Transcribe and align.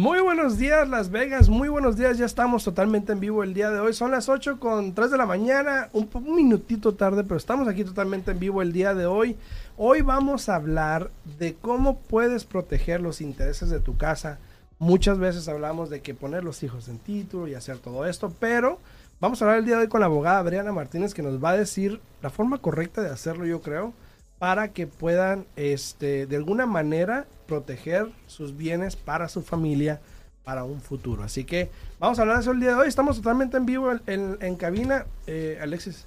Muy 0.00 0.20
buenos 0.20 0.56
días 0.56 0.88
Las 0.88 1.10
Vegas, 1.10 1.50
muy 1.50 1.68
buenos 1.68 1.94
días, 1.94 2.16
ya 2.16 2.24
estamos 2.24 2.64
totalmente 2.64 3.12
en 3.12 3.20
vivo 3.20 3.42
el 3.42 3.52
día 3.52 3.70
de 3.70 3.80
hoy, 3.80 3.92
son 3.92 4.10
las 4.10 4.30
8 4.30 4.58
con 4.58 4.94
3 4.94 5.10
de 5.10 5.18
la 5.18 5.26
mañana, 5.26 5.90
un, 5.92 6.08
un, 6.14 6.36
minutito 6.36 6.94
tarde, 6.94 7.22
pero 7.22 7.36
estamos 7.36 7.68
aquí 7.68 7.84
totalmente 7.84 8.30
en 8.30 8.38
vivo 8.38 8.62
el 8.62 8.72
día 8.72 8.94
de 8.94 9.04
hoy. 9.04 9.36
Hoy 9.76 10.00
vamos 10.00 10.48
a 10.48 10.54
hablar 10.54 11.10
de 11.38 11.54
cómo 11.54 11.98
puedes 11.98 12.46
proteger 12.46 13.02
los 13.02 13.20
intereses 13.20 13.68
de 13.68 13.80
tu 13.80 13.98
casa. 13.98 14.38
Muchas 14.78 15.18
veces 15.18 15.48
hablamos 15.48 15.90
de 15.90 16.00
que 16.00 16.14
poner 16.14 16.44
los 16.44 16.62
hijos 16.62 16.88
en 16.88 16.98
título 16.98 17.46
y 17.46 17.54
hacer 17.54 17.76
todo 17.76 18.06
esto, 18.06 18.32
pero 18.40 18.78
vamos 19.20 19.42
a 19.42 19.44
hablar 19.44 19.58
el 19.58 19.66
día 19.66 19.76
de 19.76 19.82
hoy 19.82 19.88
con 19.88 20.00
la 20.00 20.06
abogada 20.06 20.38
Adriana 20.38 20.72
Martínez 20.72 21.12
que 21.12 21.22
nos 21.22 21.44
va 21.44 21.50
a 21.50 21.58
decir 21.58 22.00
la 22.22 22.30
forma 22.30 22.56
correcta 22.56 23.02
de 23.02 23.10
hacerlo, 23.10 23.44
yo 23.44 23.60
creo, 23.60 23.92
para 24.40 24.72
que 24.72 24.86
puedan, 24.86 25.44
este, 25.54 26.26
de 26.26 26.36
alguna 26.36 26.64
manera, 26.64 27.26
proteger 27.46 28.10
sus 28.26 28.56
bienes 28.56 28.96
para 28.96 29.28
su 29.28 29.42
familia 29.42 30.00
para 30.44 30.64
un 30.64 30.80
futuro. 30.80 31.22
Así 31.22 31.44
que 31.44 31.70
vamos 31.98 32.18
a 32.18 32.22
hablar 32.22 32.38
de 32.38 32.40
eso 32.40 32.52
el 32.52 32.60
día 32.60 32.70
de 32.70 32.76
hoy. 32.76 32.88
Estamos 32.88 33.18
totalmente 33.18 33.58
en 33.58 33.66
vivo 33.66 33.92
en, 34.06 34.56
cabina. 34.56 35.04
Eh, 35.26 35.58
Alexis, 35.60 36.06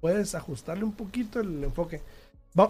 ¿puedes 0.00 0.36
ajustarle 0.36 0.84
un 0.84 0.92
poquito 0.92 1.40
el 1.40 1.64
enfoque? 1.64 2.02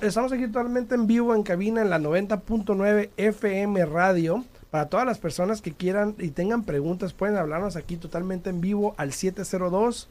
Estamos 0.01 0.33
aquí 0.33 0.47
totalmente 0.47 0.95
en 0.95 1.07
vivo 1.07 1.35
en 1.35 1.43
cabina 1.43 1.83
en 1.83 1.91
la 1.91 1.99
90.9 1.99 3.11
FM 3.19 3.85
Radio. 3.85 4.47
Para 4.71 4.89
todas 4.89 5.05
las 5.05 5.19
personas 5.19 5.61
que 5.61 5.73
quieran 5.73 6.15
y 6.19 6.31
tengan 6.31 6.65
preguntas, 6.65 7.13
pueden 7.13 7.37
hablarnos 7.37 7.77
aquí 7.77 7.99
totalmente 7.99 8.49
en 8.49 8.63
vivo 8.63 8.95
al 8.97 9.13
702 9.13 10.09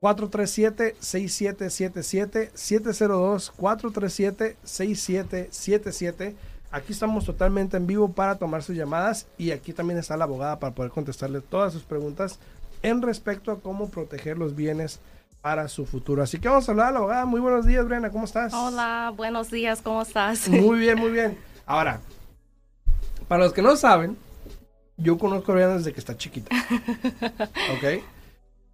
437 0.00 0.96
6777 0.98 2.50
702 2.54 3.50
437 3.50 4.56
6777 4.64 6.36
Aquí 6.72 6.92
estamos 6.92 7.24
totalmente 7.24 7.76
en 7.76 7.86
vivo 7.86 8.12
para 8.12 8.38
tomar 8.38 8.62
sus 8.62 8.76
llamadas 8.76 9.26
y 9.36 9.50
aquí 9.50 9.72
también 9.72 9.98
está 9.98 10.16
la 10.16 10.24
abogada 10.24 10.60
para 10.60 10.72
poder 10.72 10.92
contestarle 10.92 11.40
todas 11.40 11.72
sus 11.72 11.82
preguntas 11.82 12.38
en 12.82 13.02
respecto 13.02 13.50
a 13.50 13.60
cómo 13.60 13.90
proteger 13.90 14.38
los 14.38 14.54
bienes 14.54 15.00
para 15.42 15.66
su 15.66 15.84
futuro. 15.84 16.22
Así 16.22 16.38
que 16.38 16.48
vamos 16.48 16.68
a 16.68 16.72
hablar 16.72 16.86
a 16.88 16.92
la 16.92 16.98
abogada. 16.98 17.24
Muy 17.26 17.40
buenos 17.40 17.66
días, 17.66 17.84
Brena, 17.86 18.10
¿cómo 18.10 18.24
estás? 18.24 18.54
Hola, 18.54 19.12
buenos 19.16 19.50
días, 19.50 19.82
¿cómo 19.82 20.02
estás? 20.02 20.48
Muy 20.48 20.78
bien, 20.78 20.96
muy 20.96 21.10
bien. 21.10 21.36
Ahora, 21.66 22.00
para 23.26 23.44
los 23.44 23.52
que 23.52 23.62
no 23.62 23.74
saben, 23.74 24.16
yo 24.96 25.18
conozco 25.18 25.50
a 25.50 25.56
Brena 25.56 25.76
desde 25.76 25.92
que 25.92 25.98
está 25.98 26.16
chiquita. 26.16 26.54
¿Ok? 27.74 28.04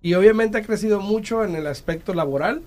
Y 0.02 0.14
obviamente 0.14 0.58
ha 0.58 0.62
crecido 0.62 1.00
mucho 1.00 1.44
en 1.44 1.56
el 1.56 1.66
aspecto 1.66 2.14
laboral. 2.14 2.62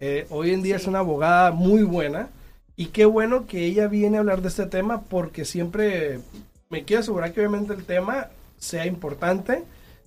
Eh, 0.00 0.26
hoy 0.30 0.52
en 0.52 0.62
día 0.62 0.76
sí. 0.76 0.82
es 0.82 0.88
una 0.88 0.98
abogada 1.00 1.50
muy 1.52 1.82
buena 1.82 2.28
y 2.76 2.86
qué 2.86 3.04
bueno 3.04 3.46
que 3.46 3.64
ella 3.64 3.86
viene 3.86 4.16
a 4.16 4.20
hablar 4.20 4.42
de 4.42 4.48
este 4.48 4.66
tema 4.66 5.02
porque 5.02 5.44
siempre 5.44 6.20
me 6.68 6.84
quiero 6.84 7.00
asegurar 7.00 7.32
que 7.32 7.40
obviamente 7.40 7.72
el 7.72 7.84
tema 7.84 8.28
sea 8.58 8.86
importante, 8.86 9.62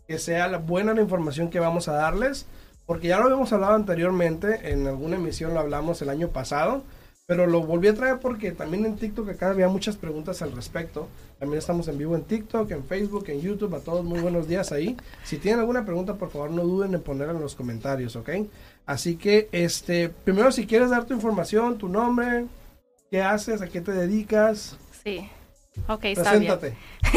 que 0.07 0.19
sea 0.19 0.47
la 0.47 0.57
buena 0.57 0.93
la 0.93 1.01
información 1.01 1.49
que 1.49 1.59
vamos 1.59 1.87
a 1.87 1.93
darles, 1.93 2.45
porque 2.85 3.07
ya 3.07 3.19
lo 3.19 3.25
habíamos 3.25 3.53
hablado 3.53 3.75
anteriormente, 3.75 4.71
en 4.71 4.87
alguna 4.87 5.15
emisión 5.15 5.53
lo 5.53 5.61
hablamos 5.61 6.01
el 6.01 6.09
año 6.09 6.29
pasado, 6.29 6.83
pero 7.27 7.45
lo 7.45 7.61
volví 7.61 7.89
a 7.89 7.93
traer 7.93 8.19
porque 8.19 8.53
también 8.53 8.85
en 8.85 8.95
TikTok 8.95 9.29
acá 9.29 9.49
había 9.49 9.67
muchas 9.67 9.97
preguntas 9.97 10.41
al 10.41 10.53
respecto. 10.53 11.09
También 11.37 11.59
estamos 11.59 11.89
en 11.89 11.97
vivo 11.97 12.15
en 12.15 12.23
TikTok, 12.23 12.71
en 12.71 12.85
Facebook, 12.85 13.25
en 13.27 13.41
YouTube. 13.41 13.75
A 13.75 13.81
todos 13.81 14.05
muy 14.05 14.21
buenos 14.21 14.47
días 14.47 14.71
ahí. 14.71 14.95
Si 15.25 15.37
tienen 15.37 15.59
alguna 15.59 15.83
pregunta, 15.83 16.15
por 16.15 16.31
favor 16.31 16.51
no 16.51 16.63
duden 16.63 16.93
en 16.93 17.01
ponerla 17.01 17.33
en 17.33 17.41
los 17.41 17.53
comentarios, 17.53 18.15
¿ok? 18.15 18.29
Así 18.85 19.17
que, 19.17 19.49
este, 19.51 20.07
primero 20.07 20.53
si 20.53 20.65
quieres 20.65 20.89
dar 20.89 21.03
tu 21.03 21.13
información, 21.13 21.77
tu 21.77 21.89
nombre, 21.89 22.45
qué 23.11 23.21
haces, 23.21 23.61
a 23.61 23.67
qué 23.67 23.81
te 23.81 23.91
dedicas. 23.91 24.77
Sí. 25.03 25.29
Ok, 25.89 26.05
está 26.05 26.37
bien. 26.37 26.57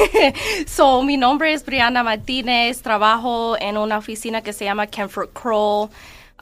so, 0.67 1.05
mi 1.05 1.17
nombre 1.19 1.53
es 1.53 1.65
Brianna 1.65 2.03
Martínez, 2.03 2.83
trabajo 2.83 3.57
en 3.61 3.77
una 3.77 3.99
oficina 3.99 4.43
que 4.43 4.53
se 4.53 4.65
llama 4.65 4.89
Kemford 4.89 5.31
Kroll. 5.33 5.89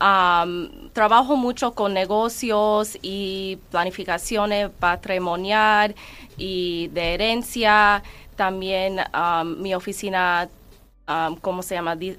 Um, 0.01 0.91
trabajo 0.93 1.37
mucho 1.37 1.73
con 1.73 1.93
negocios 1.93 2.97
y 3.03 3.59
planificaciones 3.71 4.71
patrimonial 4.79 5.95
y 6.37 6.89
de 6.89 7.15
herencia. 7.15 8.03
También 8.37 9.01
um, 9.13 9.61
mi 9.61 9.75
oficina, 9.75 10.49
um, 11.09 11.35
¿cómo 11.37 11.63
se 11.63 11.75
llama? 11.75 11.97
Di 11.97 12.17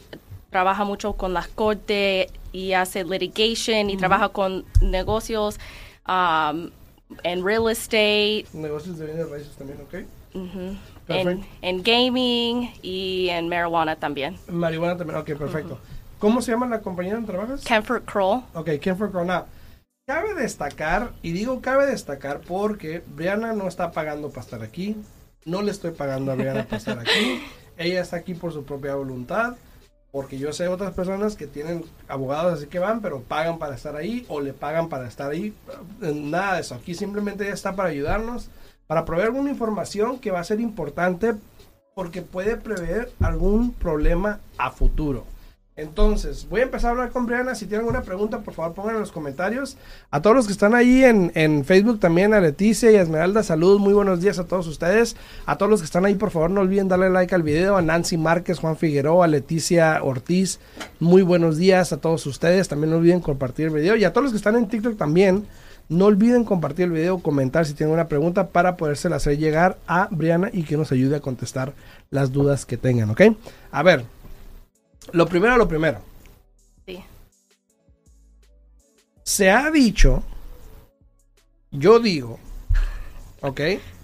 trabaja 0.50 0.84
mucho 0.84 1.14
con 1.14 1.34
las 1.34 1.48
cortes 1.48 2.28
y 2.52 2.74
hace 2.74 3.04
litigation 3.04 3.90
y 3.90 3.94
uh 3.94 3.96
-huh. 3.96 4.00
trabaja 4.00 4.30
con 4.30 4.66
negocios 4.82 5.60
en 7.24 7.46
real 7.46 7.70
estate. 7.70 8.46
Negocios 8.54 8.98
de 8.98 9.06
bienes 9.06 9.30
raíces 9.30 9.56
también, 9.56 9.80
¿ok? 9.82 9.94
Uh 10.34 10.40
-huh. 10.40 10.78
en, 11.08 11.46
en, 11.62 11.84
gaming 11.84 12.74
y 12.82 13.30
en 13.30 13.48
marihuana 13.48 13.96
también. 13.96 14.38
Marihuana 14.48 14.98
también, 14.98 15.20
ok, 15.20 15.28
perfecto. 15.38 15.74
Uh 15.76 15.78
-huh. 15.78 15.99
¿Cómo 16.20 16.42
se 16.42 16.52
llama 16.52 16.68
la 16.68 16.82
compañía 16.82 17.14
donde 17.14 17.32
trabajas? 17.32 17.64
Kemford 17.64 18.04
Kroll. 18.04 18.44
Ok, 18.54 18.72
Kemford 18.82 19.12
Kroll. 19.12 19.28
Now, 19.28 19.46
cabe 20.06 20.34
destacar, 20.34 21.14
y 21.22 21.32
digo 21.32 21.62
cabe 21.62 21.86
destacar 21.86 22.42
porque 22.42 23.02
Brianna 23.08 23.54
no 23.54 23.68
está 23.68 23.92
pagando 23.92 24.30
para 24.30 24.42
estar 24.42 24.62
aquí. 24.62 24.98
No 25.46 25.62
le 25.62 25.72
estoy 25.72 25.92
pagando 25.92 26.32
a 26.32 26.36
Brianna 26.36 26.66
para 26.66 26.78
estar 26.78 27.00
aquí. 27.00 27.42
Ella 27.78 28.02
está 28.02 28.18
aquí 28.18 28.34
por 28.34 28.52
su 28.52 28.66
propia 28.66 28.96
voluntad. 28.96 29.56
Porque 30.12 30.40
yo 30.40 30.52
sé 30.54 30.68
otras 30.68 30.94
personas 30.94 31.36
que 31.36 31.46
tienen 31.46 31.86
abogados 32.08 32.54
así 32.54 32.66
que 32.66 32.80
van, 32.80 33.00
pero 33.00 33.22
pagan 33.22 33.60
para 33.60 33.76
estar 33.76 33.96
ahí 33.96 34.26
o 34.28 34.42
le 34.42 34.54
pagan 34.54 34.90
para 34.90 35.08
estar 35.08 35.30
ahí. 35.30 35.54
Nada 36.02 36.56
de 36.56 36.62
eso. 36.62 36.74
Aquí 36.74 36.96
simplemente 36.96 37.44
ella 37.44 37.54
está 37.54 37.76
para 37.76 37.90
ayudarnos, 37.90 38.50
para 38.88 39.06
proveer 39.06 39.28
alguna 39.28 39.52
información 39.52 40.18
que 40.18 40.32
va 40.32 40.40
a 40.40 40.44
ser 40.44 40.60
importante 40.60 41.36
porque 41.94 42.24
puede 42.24 42.58
prever 42.58 43.12
algún 43.20 43.72
problema 43.72 44.40
a 44.58 44.72
futuro. 44.72 45.26
Entonces, 45.80 46.46
voy 46.50 46.60
a 46.60 46.64
empezar 46.64 46.90
a 46.90 46.92
hablar 46.92 47.12
con 47.12 47.26
Brianna. 47.26 47.56
Si 47.56 47.66
tienen 47.66 47.86
alguna 47.86 48.02
pregunta, 48.02 48.40
por 48.40 48.54
favor, 48.54 48.74
pongan 48.74 48.96
en 48.96 49.02
los 49.02 49.12
comentarios. 49.12 49.78
A 50.12 50.22
todos 50.22 50.36
los 50.36 50.46
que 50.46 50.52
están 50.52 50.76
ahí 50.76 51.06
en, 51.06 51.32
en, 51.36 51.64
Facebook 51.64 52.00
también, 52.00 52.34
a 52.34 52.42
Leticia 52.42 52.92
y 52.92 52.96
a 52.98 53.02
Esmeralda, 53.02 53.44
saludos, 53.44 53.80
muy 53.80 53.94
buenos 53.94 54.20
días 54.20 54.40
a 54.40 54.44
todos 54.46 54.68
ustedes. 54.68 55.16
A 55.46 55.58
todos 55.58 55.70
los 55.70 55.80
que 55.80 55.86
están 55.86 56.06
ahí, 56.06 56.16
por 56.16 56.32
favor, 56.32 56.50
no 56.52 56.62
olviden 56.62 56.90
darle 56.90 57.10
like 57.10 57.34
al 57.34 57.44
video. 57.44 57.78
A 57.78 57.82
Nancy 57.82 58.18
Márquez, 58.18 58.60
Juan 58.60 58.76
Figueroa, 58.76 59.26
a 59.26 59.28
Leticia 59.30 60.04
Ortiz, 60.04 60.60
muy 61.00 61.22
buenos 61.22 61.58
días 61.58 61.94
a 61.94 61.98
todos 61.98 62.26
ustedes. 62.26 62.68
También 62.68 62.92
no 62.92 62.98
olviden 62.98 63.22
compartir 63.22 63.68
el 63.68 63.74
video. 63.74 63.96
Y 63.96 64.04
a 64.04 64.12
todos 64.12 64.26
los 64.26 64.34
que 64.34 64.38
están 64.38 64.58
en 64.58 64.68
TikTok 64.68 64.98
también, 64.98 65.46
no 65.88 66.06
olviden 66.06 66.44
compartir 66.44 66.86
el 66.86 66.92
video, 66.92 67.20
comentar 67.20 67.66
si 67.66 67.74
tienen 67.74 67.94
una 67.94 68.08
pregunta 68.08 68.50
para 68.50 68.76
podérsela 68.76 69.16
hacer 69.16 69.38
llegar 69.38 69.78
a 69.88 70.08
Brianna 70.12 70.50
y 70.54 70.64
que 70.64 70.78
nos 70.78 70.92
ayude 70.92 71.16
a 71.16 71.20
contestar 71.20 71.74
las 72.12 72.32
dudas 72.32 72.66
que 72.66 72.78
tengan, 72.78 73.10
¿ok? 73.10 73.22
A 73.72 73.82
ver. 73.82 74.19
Lo 75.14 75.28
primero, 75.28 75.58
lo 75.58 75.68
primero. 75.68 76.00
Sí. 76.86 77.04
Se 79.24 79.52
ha 79.52 79.70
dicho, 79.72 80.24
yo 81.72 82.00
digo, 82.00 82.40
¿ok? 83.42 83.62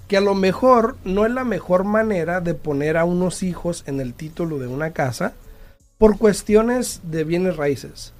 Que 0.08 0.18
a 0.18 0.22
lo 0.22 0.36
mejor 0.36 0.98
no 1.04 1.26
es 1.26 1.32
la 1.32 1.44
mejor 1.44 1.84
manera 1.84 2.42
de 2.42 2.54
poner 2.54 2.98
a 2.98 3.06
unos 3.06 3.42
hijos 3.44 3.84
en 3.88 4.00
el 4.00 4.14
título 4.14 4.60
de 4.60 4.68
una 4.68 4.92
casa 4.92 5.34
por 5.98 6.18
cuestiones 6.18 7.02
de 7.04 7.24
bienes 7.24 7.58
raíces. 7.58 8.14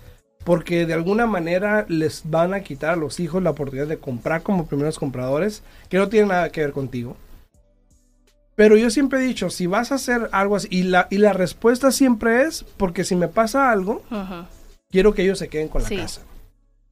Porque 0.44 0.86
de 0.86 0.94
alguna 0.94 1.26
manera 1.26 1.86
les 1.90 2.24
van 2.30 2.54
a 2.54 2.62
quitar 2.62 2.92
a 2.92 2.96
los 2.96 3.20
hijos 3.20 3.42
la 3.42 3.52
oportunidad 3.52 3.88
de 3.88 3.98
comprar 3.98 4.44
como 4.44 4.68
primeros 4.68 5.00
compradores, 5.00 5.64
que 5.90 5.98
no 5.98 6.08
tiene 6.08 6.28
nada 6.28 6.52
que 6.52 6.62
ver 6.62 6.72
contigo. 6.72 7.18
Pero 8.56 8.78
yo 8.78 8.90
siempre 8.90 9.20
he 9.20 9.24
dicho, 9.24 9.50
si 9.50 9.68
vas 9.68 9.92
a 9.92 9.96
hacer 9.96 10.30
algo 10.32 10.56
así, 10.56 10.68
y 10.72 10.84
la, 10.84 11.08
y 11.10 11.18
la 11.18 11.34
respuesta 11.34 11.92
siempre 11.92 12.44
es, 12.44 12.64
porque 12.78 13.04
si 13.04 13.16
me 13.16 13.28
pasa 13.28 13.70
algo, 13.70 14.02
uh 14.10 14.16
-huh. 14.16 14.46
quiero 14.90 15.14
que 15.14 15.24
ellos 15.24 15.40
se 15.40 15.50
queden 15.50 15.68
con 15.68 15.84
la 15.84 15.90
casa. 15.90 16.22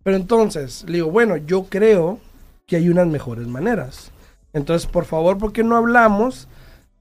Pero 0.04 0.18
entonces, 0.18 0.84
le 0.88 0.96
digo, 0.96 1.10
bueno, 1.10 1.38
yo 1.38 1.64
creo 1.64 2.20
que 2.68 2.76
hay 2.76 2.90
unas 2.90 3.08
mejores 3.08 3.48
maneras. 3.48 4.12
Entonces, 4.52 4.88
por 4.90 5.06
favor, 5.06 5.38
¿por 5.38 5.54
qué 5.54 5.64
no 5.64 5.78
hablamos 5.78 6.48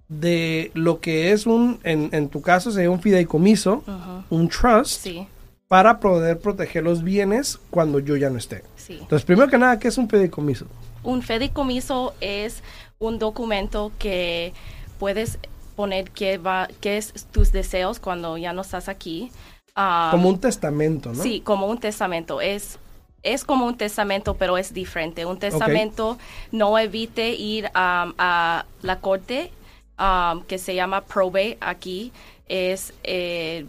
de 0.09 0.71
lo 0.75 1.01
que 1.01 1.33
es 1.33 1.47
un, 1.47 1.81
en, 1.83 2.11
en 2.13 2.29
tu 2.29 2.41
caso 2.41 2.71
sería 2.71 2.91
un 2.91 3.01
fideicomiso, 3.01 3.83
uh 3.87 3.91
-huh. 3.91 4.25
un 4.31 4.49
trust, 4.49 5.03
sí. 5.03 5.27
para 5.67 5.99
poder 5.99 6.39
proteger 6.39 6.85
los 6.85 7.03
bienes 7.03 7.59
cuando 7.71 7.99
yo 7.99 8.17
ya 8.17 8.31
no 8.31 8.39
esté? 8.39 8.63
Sí. 8.77 8.99
Entonces, 9.01 9.25
primero 9.25 9.49
que 9.49 9.59
nada, 9.59 9.79
¿qué 9.81 9.89
es 9.89 9.99
un 9.99 10.09
fideicomiso? 10.09 10.67
Un 11.03 11.21
fideicomiso 11.23 12.15
es 12.21 12.63
un 13.03 13.19
documento 13.19 13.93
que 13.99 14.55
puedes 14.99 15.39
poner 15.75 16.11
qué 16.11 16.39
va, 16.39 16.69
qué 16.81 16.97
es 16.97 17.13
tus 17.33 17.51
deseos 17.53 17.99
cuando 17.99 18.39
ya 18.39 18.53
no 18.53 18.63
estás 18.63 18.89
aquí. 18.89 19.31
Um, 19.77 20.11
como 20.11 20.29
un 20.29 20.41
testamento, 20.41 21.13
¿no? 21.13 21.23
Sí, 21.23 21.41
como 21.41 21.67
un 21.67 21.79
testamento. 21.79 22.41
Es, 22.41 22.79
es 23.23 23.45
como 23.45 23.67
un 23.67 23.77
testamento, 23.77 24.35
pero 24.35 24.57
es 24.57 24.73
diferente. 24.73 25.27
Un 25.27 25.39
testamento 25.39 26.11
okay. 26.11 26.27
no 26.53 26.79
evite 26.79 27.31
ir 27.31 27.65
um, 27.75 28.15
a 28.19 28.65
la 28.83 29.01
corte 29.01 29.51
um, 29.99 30.43
que 30.45 30.59
se 30.59 30.75
llama 30.75 31.01
probate 31.01 31.59
aquí. 31.61 32.13
Es 32.49 32.95
eh, 33.03 33.67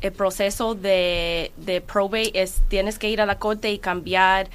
el 0.00 0.12
proceso 0.12 0.74
de, 0.76 1.50
de 1.56 1.80
probate 1.80 2.40
es 2.40 2.62
tienes 2.68 2.98
que 2.98 3.08
ir 3.08 3.20
a 3.20 3.26
la 3.26 3.38
corte 3.38 3.72
y 3.72 3.78
cambiar 3.78 4.48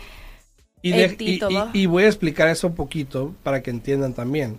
Y, 0.83 1.85
voy 1.85 2.03
a 2.03 2.07
explicar 2.07 2.49
eso 2.49 2.67
un 2.67 2.75
poquito 2.75 3.33
para 3.41 3.63
que 3.63 3.71
entiendan 3.71 4.13
también. 4.13 4.57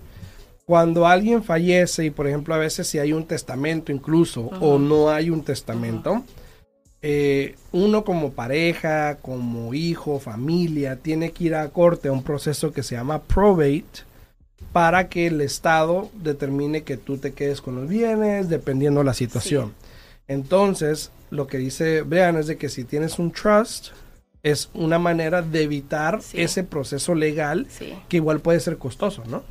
Cuando 0.65 1.07
alguien 1.07 1.45
fallece 1.45 2.07
y 2.07 2.11
por 2.11 2.27
ejemplo 2.27 2.55
a 2.55 2.59
veces 2.59 2.89
si 2.89 2.99
hay 2.99 3.13
un 3.13 3.27
testamento 3.27 3.93
incluso 3.93 4.47
o 4.61 4.79
no 4.79 5.11
hay 5.11 5.29
un 5.29 5.45
testamento, 5.45 6.25
eh, 7.03 7.57
uno 7.73 8.03
como 8.03 8.33
pareja, 8.33 9.17
como 9.17 9.75
hijo, 9.75 10.19
familia, 10.19 10.97
tiene 10.97 11.33
que 11.33 11.45
ir 11.45 11.55
a 11.55 11.69
corte 11.69 12.09
a 12.09 12.13
un 12.13 12.23
proceso 12.23 12.73
que 12.73 12.83
se 12.83 12.95
llama 12.95 13.23
probate 13.23 14.05
para 14.73 15.11
que 15.11 15.27
el 15.27 15.43
Estado 15.43 16.09
determine 16.15 16.83
que 16.83 16.97
tú 16.97 17.19
te 17.19 17.35
quedes 17.35 17.61
con 17.61 17.77
los 17.77 17.87
bienes 17.87 18.49
dependiendo 18.49 19.05
la 19.05 19.13
situación. 19.13 19.75
Entonces, 20.27 21.11
lo 21.31 21.47
que 21.47 21.59
dice 21.59 22.01
Brian 22.01 22.39
es 22.39 22.47
de 22.47 22.57
que 22.57 22.71
si 22.71 22.85
tienes 22.85 23.19
un 23.19 23.31
trust, 23.31 23.89
es 24.45 24.71
una 24.75 24.99
manera 24.99 25.43
de 25.43 25.63
evitar 25.63 26.21
ese 26.35 26.63
proceso 26.63 27.15
legal 27.15 27.67
que 28.09 28.19
igual 28.19 28.41
puede 28.41 28.61
ser 28.61 28.79
costoso, 28.79 29.25
¿no? 29.27 29.43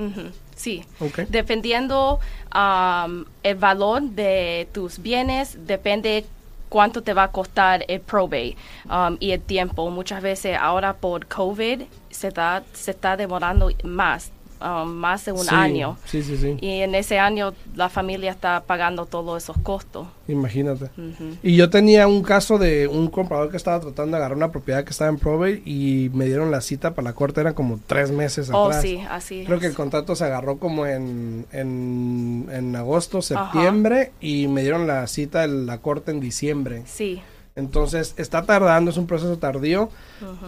Sí. 0.55 0.85
Dependiendo 1.29 2.19
el 3.43 3.55
valor 3.55 4.03
de 4.03 4.69
tus 4.71 4.99
bienes, 4.99 5.57
depende 5.67 6.25
cuánto 6.69 7.03
te 7.03 7.13
va 7.13 7.23
a 7.23 7.31
costar 7.31 7.85
el 7.87 8.01
probate 8.01 8.55
um, 8.89 9.17
y 9.19 9.31
el 9.31 9.41
tiempo. 9.41 9.89
Muchas 9.91 10.23
veces 10.23 10.57
ahora 10.59 10.93
por 10.93 11.27
COVID 11.27 11.83
se 12.09 12.27
está, 12.29 12.63
se 12.73 12.91
está 12.91 13.17
demorando 13.17 13.69
más. 13.83 14.31
Um, 14.63 14.93
más 14.93 15.25
de 15.25 15.33
un 15.33 15.49
año. 15.49 15.97
Sí, 16.05 16.23
sí, 16.23 16.37
sí. 16.37 16.57
Y 16.61 16.79
en 16.79 16.95
ese 16.95 17.19
año 17.19 17.53
la 17.75 17.89
familia 17.89 18.31
está 18.31 18.63
pagando 18.65 19.05
todos 19.05 19.43
esos 19.43 19.57
costos. 19.57 20.07
Imagínate. 20.29 20.89
Y 21.41 21.57
yo 21.57 21.69
tenía 21.69 22.07
un 22.07 22.23
caso 22.23 22.57
de 22.57 22.87
un 22.87 23.09
comprador 23.09 23.51
que 23.51 23.57
estaba 23.57 23.81
tratando 23.81 24.11
de 24.11 24.17
agarrar 24.17 24.37
una 24.37 24.51
propiedad 24.51 24.85
que 24.85 24.91
estaba 24.91 25.09
en 25.09 25.17
probate 25.17 25.61
y 25.65 26.09
me 26.13 26.27
dieron 26.27 26.49
la 26.49 26.61
cita 26.61 26.93
para 26.93 27.09
la 27.09 27.13
corte, 27.13 27.41
eran 27.41 27.53
como 27.53 27.77
tres 27.85 28.11
meses 28.11 28.49
oh, 28.53 28.67
atrás. 28.67 28.81
Sí, 28.81 29.03
así. 29.09 29.43
Creo 29.45 29.59
que 29.59 29.67
el 29.67 29.73
contrato 29.73 30.15
se 30.15 30.23
agarró 30.23 30.57
como 30.59 30.85
en, 30.85 31.45
en, 31.51 32.47
en 32.49 32.73
agosto, 32.77 33.21
septiembre 33.21 34.13
y 34.21 34.47
me 34.47 34.61
dieron 34.61 34.87
la 34.87 35.05
cita 35.07 35.43
en 35.43 35.65
la 35.65 35.79
corte 35.79 36.11
en 36.11 36.21
diciembre. 36.21 36.83
Sí. 36.85 37.21
Entonces 37.55 38.15
está 38.17 38.43
tardando, 38.43 38.89
es 38.89 38.97
un 38.97 39.05
proceso 39.05 39.37
tardío, 39.37 39.89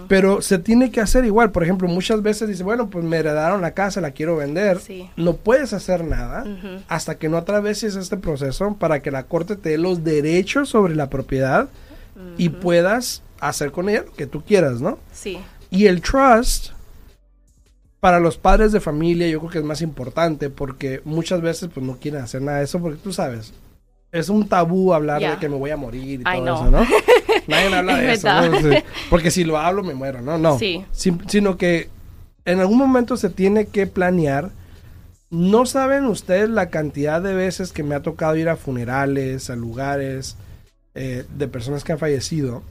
pero 0.07 0.41
se 0.41 0.57
tiene 0.57 0.89
que 0.89 1.01
hacer 1.01 1.23
igual. 1.23 1.51
Por 1.51 1.63
ejemplo, 1.63 1.87
muchas 1.87 2.23
veces 2.23 2.49
dice, 2.49 2.63
bueno, 2.63 2.89
pues 2.89 3.05
me 3.05 3.17
heredaron 3.17 3.61
la 3.61 3.71
casa, 3.71 4.01
la 4.01 4.11
quiero 4.11 4.37
vender. 4.37 4.79
No 5.15 5.35
puedes 5.35 5.73
hacer 5.73 6.03
nada 6.03 6.45
hasta 6.87 7.15
que 7.15 7.29
no 7.29 7.37
atraveses 7.37 7.95
este 7.95 8.17
proceso 8.17 8.75
para 8.79 9.01
que 9.01 9.11
la 9.11 9.23
corte 9.23 9.55
te 9.55 9.69
dé 9.69 9.77
los 9.77 10.03
derechos 10.03 10.69
sobre 10.69 10.95
la 10.95 11.09
propiedad 11.09 11.69
y 12.37 12.49
puedas 12.49 13.21
hacer 13.39 13.71
con 13.71 13.89
ella 13.89 14.03
lo 14.05 14.13
que 14.13 14.25
tú 14.25 14.43
quieras, 14.43 14.81
¿no? 14.81 14.97
Sí. 15.11 15.37
Y 15.69 15.85
el 15.85 16.01
trust, 16.01 16.71
para 17.99 18.19
los 18.19 18.37
padres 18.37 18.71
de 18.71 18.79
familia, 18.79 19.27
yo 19.27 19.39
creo 19.39 19.51
que 19.51 19.57
es 19.59 19.63
más 19.63 19.81
importante 19.81 20.49
porque 20.49 21.01
muchas 21.05 21.41
veces 21.41 21.69
pues 21.71 21.85
no 21.85 21.97
quieren 21.97 22.21
hacer 22.21 22.41
nada 22.41 22.59
de 22.59 22.63
eso 22.63 22.79
porque 22.79 22.97
tú 22.97 23.13
sabes, 23.13 23.53
es 24.15 24.29
un 24.29 24.47
tabú 24.47 24.93
hablar 24.93 25.21
de 25.21 25.37
que 25.39 25.49
me 25.49 25.57
voy 25.57 25.71
a 25.71 25.77
morir 25.77 26.21
y 26.21 26.23
todo 26.23 26.55
eso, 26.55 26.71
¿no? 26.71 26.85
Nadie 27.47 27.75
habla 27.75 27.97
de 27.97 28.13
eso, 28.13 28.29
porque 29.09 29.29
si 29.29 29.43
lo 29.43 29.57
hablo 29.57 29.83
me 29.83 29.93
muero, 29.93 30.21
¿no? 30.21 30.37
No. 30.37 30.57
Sí. 30.57 30.85
sino 30.93 31.57
que 31.57 31.89
en 32.45 32.61
algún 32.61 32.77
momento 32.77 33.17
se 33.17 33.29
tiene 33.29 33.65
que 33.65 33.87
planear. 33.87 34.51
No 35.29 35.65
saben 35.65 36.05
ustedes 36.05 36.49
la 36.49 36.69
cantidad 36.69 37.21
de 37.21 37.33
veces 37.33 37.73
que 37.73 37.83
me 37.83 37.93
ha 37.93 38.01
tocado 38.01 38.37
ir 38.37 38.47
a 38.47 38.55
funerales, 38.55 39.49
a 39.49 39.55
lugares 39.57 40.37
eh, 40.93 41.25
de 41.35 41.47
personas 41.49 41.83
que 41.83 41.91
han 41.91 41.99
fallecido. 41.99 42.63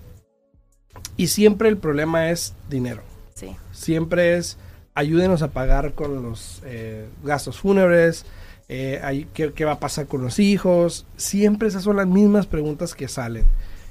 Y 1.18 1.26
siempre 1.26 1.68
el 1.68 1.76
problema 1.76 2.30
es 2.30 2.54
dinero. 2.70 3.02
Sí. 3.34 3.54
Siempre 3.72 4.38
es 4.38 4.56
ayúdenos 4.94 5.42
a 5.42 5.48
pagar 5.48 5.92
con 5.92 6.22
los 6.22 6.62
eh, 6.64 7.06
gastos 7.22 7.58
fúnebres, 7.58 8.24
eh, 8.68 9.26
¿qué, 9.34 9.64
va 9.64 9.72
a 9.72 9.80
pasar 9.80 10.06
con 10.06 10.22
los 10.22 10.38
hijos? 10.38 11.06
Siempre 11.16 11.68
esas 11.68 11.82
son 11.82 11.96
las 11.96 12.06
mismas 12.06 12.46
preguntas 12.46 12.94
que 12.94 13.08
salen. 13.08 13.44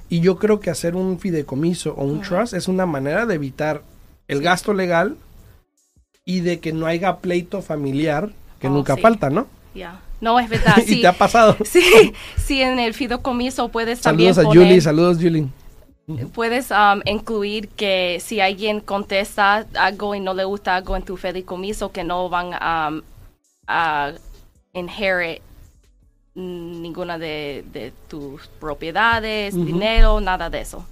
Y 0.08 0.20
yo 0.20 0.38
creo 0.38 0.60
que 0.60 0.70
hacer 0.70 0.96
un 0.96 1.18
fideicomiso 1.18 1.94
o 1.94 2.04
un 2.04 2.20
trust 2.20 2.54
es 2.54 2.68
una 2.68 2.86
manera 2.86 3.26
de 3.26 3.34
evitar 3.34 3.82
el 4.28 4.42
gasto 4.42 4.74
legal 4.74 5.16
y 6.24 6.40
de 6.40 6.60
que 6.60 6.72
no 6.72 6.86
haya 6.86 7.18
pleito 7.18 7.62
familiar, 7.62 8.30
que 8.58 8.68
oh, 8.68 8.70
nunca 8.70 8.96
falta, 8.96 9.30
¿no? 9.30 9.46
Ya. 9.74 10.00
No, 10.20 10.38
es 10.38 10.48
verdad. 10.48 10.76
¿Y 10.86 11.00
te 11.00 11.06
ha 11.06 11.12
pasado? 11.12 11.56
Sí, 11.64 12.12
sí, 12.36 12.60
en 12.60 12.78
el 12.78 12.94
fideicomiso 12.94 13.68
puedes 13.68 14.00
también 14.00 14.34
Saludos 14.34 14.56
a 14.56 14.58
Julie, 14.58 14.80
saludos 14.80 15.18
Julie. 15.20 15.48
Puedes 16.34 16.70
um, 16.70 17.00
incluir 17.06 17.68
que 17.68 18.18
si 18.20 18.38
alguien 18.40 18.80
contesta 18.80 19.66
algo 19.74 20.14
y 20.14 20.20
no 20.20 20.34
le 20.34 20.44
gusta 20.44 20.76
algo 20.76 20.96
en 20.96 21.02
tu 21.02 21.16
fideicomiso, 21.16 21.92
que 21.92 22.04
no 22.04 22.28
van 22.28 22.48
um, 22.48 23.02
a 23.66 24.12
inherit 24.74 25.40
ninguna 26.34 27.18
de, 27.18 27.92
tus 28.08 28.48
propiedades, 28.60 29.54
dinero, 29.54 30.20
nada 30.20 30.50
de 30.50 30.60
eso. 30.60 30.84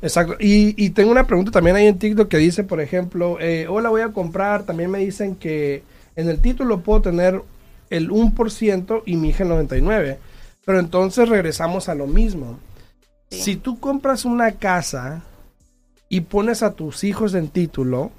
Exacto. 0.00 0.36
Y, 0.38 0.90
tengo 0.90 1.10
una 1.10 1.26
pregunta 1.26 1.50
también 1.50 1.76
ahí 1.76 1.86
en 1.86 1.98
TikTok 1.98 2.28
que 2.28 2.38
dice, 2.38 2.64
por 2.64 2.80
ejemplo, 2.80 3.38
eh, 3.40 3.66
hola, 3.68 3.88
voy 3.88 4.02
a 4.02 4.12
comprar. 4.12 4.64
También 4.64 4.90
me 4.90 4.98
dicen 4.98 5.34
que 5.34 5.82
en 6.16 6.28
el 6.28 6.40
título 6.40 6.80
puedo 6.80 7.02
tener 7.02 7.42
el 7.90 8.10
1% 8.10 9.02
y 9.06 9.16
mi 9.16 9.30
hija 9.30 9.44
el 9.44 9.50
99%. 9.50 10.18
Pero 10.64 10.78
entonces 10.78 11.28
regresamos 11.28 11.88
a 11.88 11.94
lo 11.94 12.06
mismo. 12.06 12.58
Si 13.30 13.56
tú 13.56 13.80
compras 13.80 14.24
una 14.24 14.52
casa 14.52 15.22
y 16.08 16.20
pones 16.22 16.62
a 16.62 16.72
tus 16.74 17.04
hijos 17.04 17.34
en 17.34 17.48
título, 17.48 18.12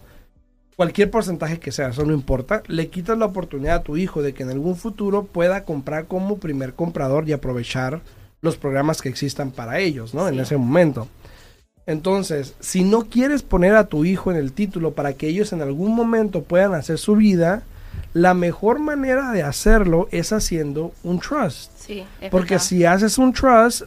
cualquier 0.76 1.10
porcentaje 1.10 1.60
que 1.60 1.72
sea, 1.72 1.90
eso 1.90 2.06
no 2.06 2.14
importa, 2.14 2.64
le 2.68 2.90
quitas 2.90 3.18
la 3.18 3.26
oportunidad 3.26 3.78
a 3.78 3.84
tu 3.84 3.98
hijo 3.98 4.22
de 4.22 4.34
que 4.34 4.44
en 4.44 4.50
algún 4.50 4.76
futuro 4.76 5.24
pueda 5.24 5.64
comprar 5.64 6.06
como 6.06 6.38
primer 6.38 6.74
comprador 6.74 7.28
y 7.28 7.34
aprovechar 7.34 8.02
los 8.42 8.58
programas 8.58 9.02
que 9.02 9.10
existan 9.10 9.52
para 9.52 9.80
ellos, 9.80 10.14
¿no? 10.14 10.28
En 10.28 10.40
ese 10.40 10.58
momento. 10.58 11.08
Entonces, 11.88 12.56
si 12.60 12.84
no 12.84 13.06
quieres 13.06 13.44
poner 13.44 13.76
a 13.76 13.88
tu 13.88 14.06
hijo 14.06 14.32
en 14.32 14.38
el 14.38 14.54
título 14.54 14.94
para 14.94 15.14
que 15.14 15.28
ellos 15.28 15.54
en 15.54 15.62
algún 15.62 15.96
momento 15.96 16.44
puedan 16.44 16.74
hacer 16.74 16.98
su 16.98 17.16
vida, 17.16 17.64
la 18.14 18.34
mejor 18.34 18.80
manera 18.80 19.32
de 19.32 19.44
hacerlo 19.44 20.08
es 20.12 20.34
haciendo 20.34 20.94
un 21.04 21.20
trust. 21.20 21.72
Sí, 21.78 22.04
Porque 22.32 22.60
si 22.60 22.86
haces 22.86 23.18
un 23.18 23.34
trust, 23.34 23.84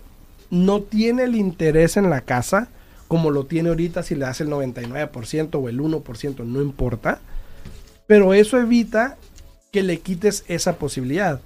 no 0.50 0.80
tiene 0.82 1.24
el 1.24 1.34
interés 1.34 1.96
en 1.96 2.08
la 2.08 2.20
casa, 2.20 2.68
como 3.08 3.30
lo 3.30 3.44
tiene 3.46 3.70
ahorita 3.70 4.02
si 4.02 4.14
le 4.14 4.26
das 4.26 4.40
el 4.40 4.48
99% 4.48 5.60
o 5.60 5.68
el 5.68 5.80
1%, 5.80 6.44
no 6.44 6.62
importa. 6.62 7.20
Pero 8.06 8.34
eso 8.34 8.58
evita 8.58 9.16
que 9.72 9.82
le 9.82 10.00
quites 10.00 10.44
esa 10.48 10.76
posibilidad. 10.76 11.40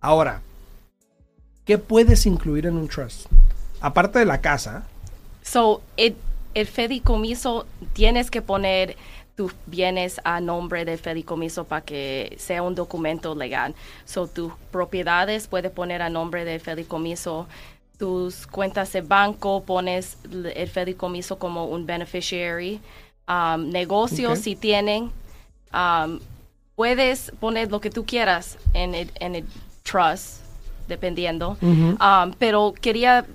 Ahora, 0.00 0.42
¿qué 1.64 1.78
puedes 1.78 2.26
incluir 2.26 2.66
en 2.66 2.76
un 2.76 2.88
trust? 2.88 3.26
Aparte 3.80 4.18
de 4.18 4.24
la 4.26 4.40
casa. 4.40 4.86
So, 5.42 5.82
el, 5.96 6.16
el 6.54 6.66
fedicomiso 6.66 7.66
tienes 7.92 8.30
que 8.30 8.42
poner 8.42 8.96
tus 9.36 9.52
bienes 9.66 10.20
a 10.24 10.40
nombre 10.40 10.86
del 10.86 10.98
fedicomiso 10.98 11.64
para 11.64 11.82
que 11.82 12.34
sea 12.38 12.62
un 12.62 12.74
documento 12.74 13.34
legal. 13.34 13.74
So, 14.06 14.26
tus 14.26 14.52
propiedades 14.70 15.46
puedes 15.46 15.70
poner 15.70 16.00
a 16.00 16.08
nombre 16.08 16.44
del 16.44 16.60
fedicomiso 16.60 17.46
tus 17.98 18.46
cuentas 18.46 18.92
de 18.92 19.00
banco, 19.00 19.62
pones 19.62 20.18
el 20.54 20.68
fedicomiso 20.68 21.38
como 21.38 21.66
un 21.66 21.86
beneficiary. 21.86 22.80
Um, 23.28 23.70
negocios, 23.70 24.38
si 24.38 24.54
tienen, 24.54 25.10
um, 25.72 26.20
puedes 26.76 27.32
poner 27.40 27.70
lo 27.70 27.80
que 27.80 27.90
tú 27.90 28.04
quieras 28.04 28.56
en 28.72 28.94
el, 28.94 29.10
en 29.16 29.34
el 29.34 29.44
trust, 29.82 30.42
dependiendo. 30.86 31.56
Um, 31.60 32.32
pero 32.38 32.72
quería 32.80 33.26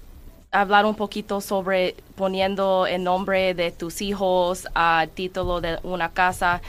hablar 0.51 0.86
un 0.86 0.96
poquito 0.96 1.41
sobre 1.41 1.96
poniendo 2.15 2.86
el 2.86 3.03
nombre 3.03 3.53
de 3.53 3.72
tus 3.72 4.01
hijos 4.01 4.68
a 4.75 5.08
título 5.13 5.60
de 5.60 5.80
una 5.84 6.10
casa. 6.10 6.62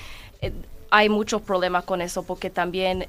Eh, 0.92 1.02
hay 1.02 1.08
muchos 1.08 1.40
problemas 1.40 1.84
con 1.84 2.02
eso 2.02 2.22
porque 2.22 2.50
también 2.50 3.06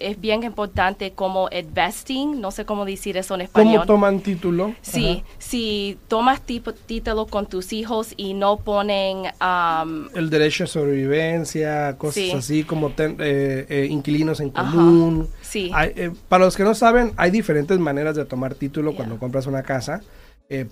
es 0.00 0.20
bien 0.20 0.42
importante 0.42 1.12
como 1.12 1.48
investing, 1.52 2.40
no 2.40 2.50
sé 2.50 2.64
cómo 2.64 2.86
decir 2.86 3.16
eso 3.18 3.34
en 3.34 3.42
español. 3.42 3.74
¿Cómo 3.74 3.86
toman 3.86 4.20
título? 4.20 4.74
Sí, 4.80 5.22
si 5.38 5.98
tomas 6.08 6.40
título 6.40 7.26
con 7.26 7.46
tus 7.46 7.72
hijos 7.72 8.14
y 8.16 8.32
no 8.34 8.56
ponen... 8.56 9.26
Um, 9.40 10.08
el 10.14 10.30
derecho 10.30 10.64
a 10.64 10.66
sobrevivencia, 10.66 11.96
cosas 11.98 12.34
así 12.34 12.64
como 12.64 12.88
eh, 12.96 13.66
eh, 13.68 13.86
inquilinos 13.90 14.40
en 14.40 14.50
común. 14.50 15.28
Sí. 15.42 15.70
Eh, 15.78 16.10
para 16.28 16.46
los 16.46 16.56
que 16.56 16.64
no 16.64 16.74
saben, 16.74 17.12
hay 17.16 17.30
diferentes 17.30 17.78
maneras 17.78 18.16
de 18.16 18.24
tomar 18.24 18.54
título 18.54 18.94
cuando 18.94 19.18
compras 19.18 19.46
una 19.46 19.62
casa. 19.62 20.00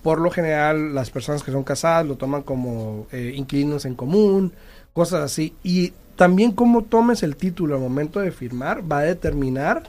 por 0.02 0.20
lo 0.20 0.30
general, 0.30 0.94
las 0.94 1.10
personas 1.10 1.42
que 1.42 1.52
son 1.52 1.64
casadas 1.64 2.06
lo 2.06 2.16
toman 2.16 2.42
como 2.42 3.06
inquilinos 3.12 3.84
en 3.84 3.94
común, 3.94 4.52
cosas 4.94 5.22
así. 5.22 5.54
Y 5.62 5.92
también 6.22 6.52
cómo 6.52 6.84
tomes 6.84 7.24
el 7.24 7.34
título 7.34 7.74
al 7.74 7.80
momento 7.80 8.20
de 8.20 8.30
firmar 8.30 8.80
va 8.90 9.00
a 9.00 9.02
determinar 9.02 9.82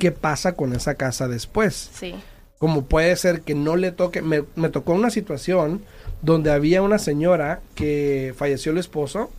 qué 0.00 0.10
pasa 0.10 0.56
con 0.56 0.72
esa 0.72 0.96
casa 0.96 1.28
después. 1.28 1.90
Sí. 1.94 2.16
como 2.58 2.86
puede 2.86 3.14
ser 3.14 3.42
que 3.42 3.54
no 3.54 3.76
le 3.76 3.92
toque. 3.92 4.20
Me, 4.20 4.42
me 4.56 4.68
tocó 4.68 4.94
una 4.94 5.10
situación 5.10 5.82
donde 6.22 6.50
había 6.50 6.82
una 6.82 6.98
señora 6.98 7.60
que 7.76 8.34
falleció 8.36 8.72
el 8.72 8.78
esposo, 8.78 9.30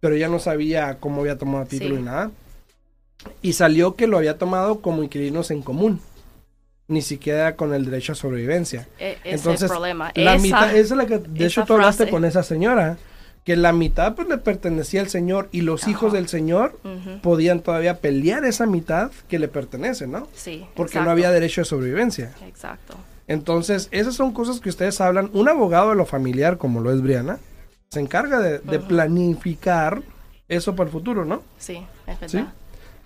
pero 0.00 0.14
ella 0.14 0.28
no 0.28 0.40
sabía 0.40 0.98
cómo 1.00 1.22
había 1.22 1.38
tomado 1.38 1.64
título 1.64 1.98
y 1.98 2.02
nada. 2.02 2.30
Y 3.40 3.54
salió 3.54 3.96
que 3.96 4.06
lo 4.06 4.18
había 4.18 4.36
tomado 4.36 4.82
como 4.82 5.02
inquilinos 5.02 5.50
en 5.50 5.62
común. 5.62 6.02
Ni 6.86 7.00
siquiera 7.00 7.56
con 7.56 7.72
el 7.72 7.86
derecho 7.86 8.12
a 8.12 8.14
sobrevivencia. 8.14 8.88
E 8.98 9.16
Entonces, 9.24 9.70
problema. 9.70 10.12
La 10.16 10.36
mitad, 10.36 10.76
esa 10.76 10.92
es 10.92 10.98
la 10.98 11.06
que, 11.06 11.16
de 11.16 11.46
hecho, 11.46 11.64
tú 11.64 11.72
hablaste 11.72 12.10
con 12.10 12.26
esa 12.26 12.42
señora 12.42 12.98
que 13.44 13.56
la 13.56 13.72
mitad 13.72 14.14
pues 14.14 14.26
le 14.28 14.38
pertenecía 14.38 15.02
al 15.02 15.08
Señor 15.08 15.48
y 15.52 15.60
los 15.60 15.86
hijos 15.86 16.12
del 16.14 16.28
Señor 16.28 16.78
podían 17.22 17.60
todavía 17.60 17.98
pelear 17.98 18.44
esa 18.46 18.66
mitad 18.66 19.12
que 19.28 19.38
le 19.38 19.48
pertenece, 19.48 20.06
¿no? 20.06 20.26
Sí. 20.34 20.66
Porque 20.74 21.00
no 21.00 21.10
había 21.10 21.30
derecho 21.30 21.60
de 21.60 21.66
sobrevivencia. 21.66 22.32
Exacto. 22.46 22.96
Entonces, 23.26 23.88
esas 23.90 24.14
son 24.14 24.32
cosas 24.32 24.60
que 24.60 24.70
ustedes 24.70 25.00
hablan. 25.00 25.30
Un 25.34 25.48
abogado 25.48 25.90
de 25.90 25.96
lo 25.96 26.06
familiar, 26.06 26.56
como 26.56 26.80
lo 26.80 26.90
es 26.90 27.02
Briana, 27.02 27.38
se 27.90 28.00
encarga 28.00 28.40
de, 28.40 28.58
planificar 28.80 30.02
eso 30.48 30.74
para 30.74 30.88
el 30.88 30.92
futuro, 30.92 31.24
¿no? 31.24 31.42
Sí, 31.58 31.82
es 32.06 32.20
verdad. 32.20 32.52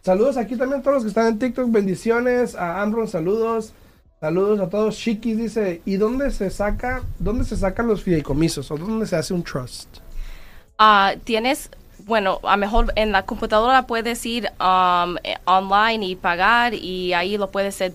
Saludos 0.03 0.37
aquí 0.37 0.57
también 0.57 0.81
a 0.81 0.83
todos 0.83 0.95
los 0.95 1.03
que 1.03 1.09
están 1.09 1.27
en 1.27 1.39
TikTok. 1.39 1.71
Bendiciones. 1.71 2.55
A 2.55 2.81
Ambron, 2.81 3.09
saludos. 3.09 3.73
Saludos 4.21 4.61
a 4.61 4.69
todos. 4.69 4.97
Chiquis 4.97 5.37
dice, 5.37 5.83
¿y 5.85 5.97
dónde 5.97 6.31
se 6.31 6.51
saca, 6.51 7.03
dónde 7.19 7.45
se 7.45 7.57
sacan 7.57 7.89
los 7.89 8.03
fideicomisos? 8.03 8.71
¿O 8.71 8.77
dónde 8.77 9.07
se 9.07 9.17
hace 9.17 9.35
un 9.35 9.43
trust? 9.43 9.99
Ah, 10.79 11.15
tienes, 11.25 11.71
bueno, 12.07 12.39
a 12.45 12.57
mejor 12.57 12.93
en 12.95 13.11
la 13.11 13.25
computadora 13.25 13.87
puedes 13.87 14.25
ir 14.25 14.51
um, 14.61 15.17
eh, 15.25 15.37
online 15.45 16.07
y 16.07 16.17
pagar 16.17 16.73
y 16.73 17.13
ahí 17.15 17.37
lo 17.37 17.51
puedes 17.51 17.75
hacer 17.75 17.95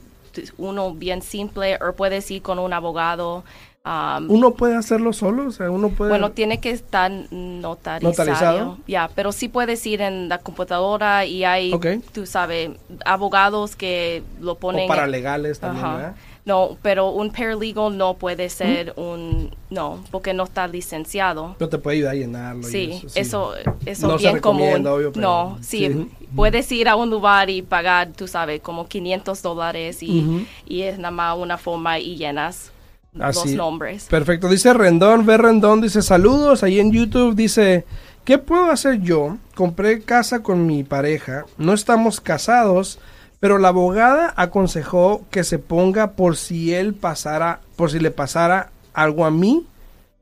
uno 0.57 0.93
bien 0.93 1.21
simple 1.21 1.79
o 1.81 1.93
puedes 1.93 2.29
ir 2.29 2.41
con 2.41 2.59
un 2.59 2.73
abogado. 2.73 3.45
Um, 3.85 4.29
¿Uno 4.29 4.51
puede 4.51 4.75
hacerlo 4.75 5.13
solo? 5.13 5.47
O 5.47 5.51
sea, 5.51 5.69
uno 5.69 5.89
puede... 5.89 6.09
Bueno, 6.09 6.31
tiene 6.31 6.59
que 6.59 6.71
estar 6.71 7.11
notarizado. 7.31 8.77
Ya, 8.87 9.09
pero 9.13 9.31
sí 9.31 9.47
puedes 9.47 9.85
ir 9.85 10.01
en 10.01 10.29
la 10.29 10.37
computadora 10.37 11.25
y 11.25 11.43
hay, 11.43 11.73
tú 12.13 12.25
sabes, 12.25 12.71
abogados 13.05 13.75
que 13.75 14.23
lo 14.41 14.55
ponen... 14.55 14.85
O 14.85 14.87
paralegales 14.87 15.59
también, 15.59 16.13
no, 16.45 16.77
pero 16.81 17.09
un 17.09 17.31
paralegal 17.31 17.97
no 17.97 18.15
puede 18.15 18.49
ser 18.49 18.93
un, 18.97 19.55
no, 19.69 20.03
porque 20.11 20.33
no 20.33 20.43
está 20.43 20.67
licenciado. 20.67 21.55
Pero 21.57 21.69
te 21.69 21.77
puede 21.77 21.97
ayudar 21.97 22.13
a 22.13 22.15
llenarlo. 22.15 22.63
Sí, 22.63 23.01
eso, 23.15 23.53
eso, 23.85 24.15
es 24.15 24.21
bien 24.21 24.39
común. 24.39 24.83
no, 25.15 25.57
sí, 25.61 26.09
puedes 26.35 26.69
ir 26.71 26.89
a 26.89 26.95
un 26.97 27.09
lugar 27.09 27.49
y 27.49 27.61
pagar, 27.61 28.11
tú 28.11 28.27
sabes, 28.27 28.59
como 28.61 28.87
500 28.87 29.41
dólares 29.41 30.03
y, 30.03 30.45
y 30.67 30.81
es 30.81 30.97
nada 30.97 31.11
más 31.11 31.37
una 31.37 31.57
forma 31.57 31.99
y 31.99 32.17
llenas. 32.17 32.71
Los 33.13 33.45
nombres. 33.45 34.07
Perfecto. 34.09 34.49
Dice 34.49 34.73
Rendón, 34.73 35.25
ve 35.25 35.37
Rendón, 35.37 35.81
dice 35.81 36.01
saludos. 36.01 36.63
Ahí 36.63 36.79
en 36.79 36.91
YouTube 36.91 37.35
dice, 37.35 37.85
¿qué 38.25 38.39
puedo 38.39 38.71
hacer 38.71 39.01
yo? 39.01 39.37
Compré 39.53 40.01
casa 40.01 40.41
con 40.41 40.65
mi 40.65 40.83
pareja, 40.83 41.45
no 41.59 41.73
estamos 41.73 42.19
casados, 42.19 42.99
pero 43.43 43.57
la 43.57 43.67
abogada 43.67 44.33
aconsejó 44.37 45.25
que 45.29 45.43
se 45.43 45.59
ponga 45.59 46.11
por 46.11 46.37
si 46.37 46.73
él 46.73 46.93
pasara, 46.93 47.59
por 47.75 47.91
si 47.91 47.99
le 47.99 48.09
pasara 48.09 48.69
algo 48.93 49.25
a 49.25 49.31
mí 49.31 49.67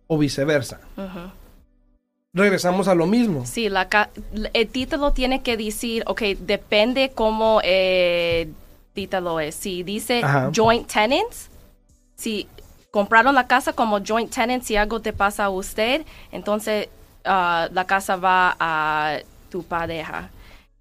o 0.07 0.17
viceversa. 0.17 0.79
Regresamos 2.33 2.87
a 2.87 2.95
lo 2.95 3.05
mismo. 3.05 3.45
Sí, 3.45 3.69
la 3.69 4.09
el 4.53 4.67
título 4.69 5.11
tiene 5.11 5.43
que 5.43 5.55
decir, 5.55 6.03
ok, 6.07 6.19
depende 6.39 7.11
cómo 7.13 7.61
el 7.61 7.69
eh, 7.69 8.49
título 8.93 9.39
es. 9.39 9.53
Si 9.53 9.83
dice 9.83 10.23
joint 10.51 10.91
tenants, 10.91 11.51
si 12.15 12.47
compraron 12.89 13.35
la 13.35 13.45
casa 13.45 13.73
como 13.73 13.99
joint 14.03 14.33
tenants 14.33 14.71
y 14.71 14.77
algo 14.77 14.99
te 14.99 15.13
pasa 15.13 15.45
a 15.45 15.49
usted, 15.51 16.07
entonces 16.31 16.89
ah, 17.23 17.69
la 17.71 17.85
casa 17.85 18.15
va 18.15 18.55
a 18.59 19.19
tu 19.51 19.61
pareja 19.61 20.31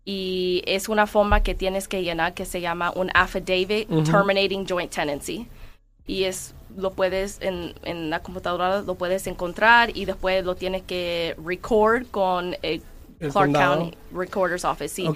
y 0.05 0.63
es 0.67 0.89
una 0.89 1.07
forma 1.07 1.43
que 1.43 1.55
tienes 1.55 1.89
que 1.89 2.03
llenar 2.03 2.35
que 2.35 2.45
se 2.45 2.61
llama 2.61 2.93
un 2.95 3.11
affidavit 3.15 3.89
terminating 4.05 4.67
joint 4.67 4.91
tenancy. 4.91 5.47
Y 6.07 6.25
es 6.25 6.55
lo 6.77 6.93
puedes 6.93 7.39
en, 7.41 7.75
en, 7.83 8.11
la 8.11 8.21
computadora 8.21 8.83
lo 8.83 8.95
puedes 8.95 9.27
encontrar 9.27 9.97
y 9.97 10.05
después 10.05 10.45
lo 10.45 10.55
tienes 10.55 10.83
que 10.83 11.37
record 11.45 12.07
con 12.11 12.57
el, 12.63 12.83
Clark 13.19 13.53
County 13.53 13.97
Recorder's 14.13 14.65
Office 14.65 14.95
sí. 14.95 15.07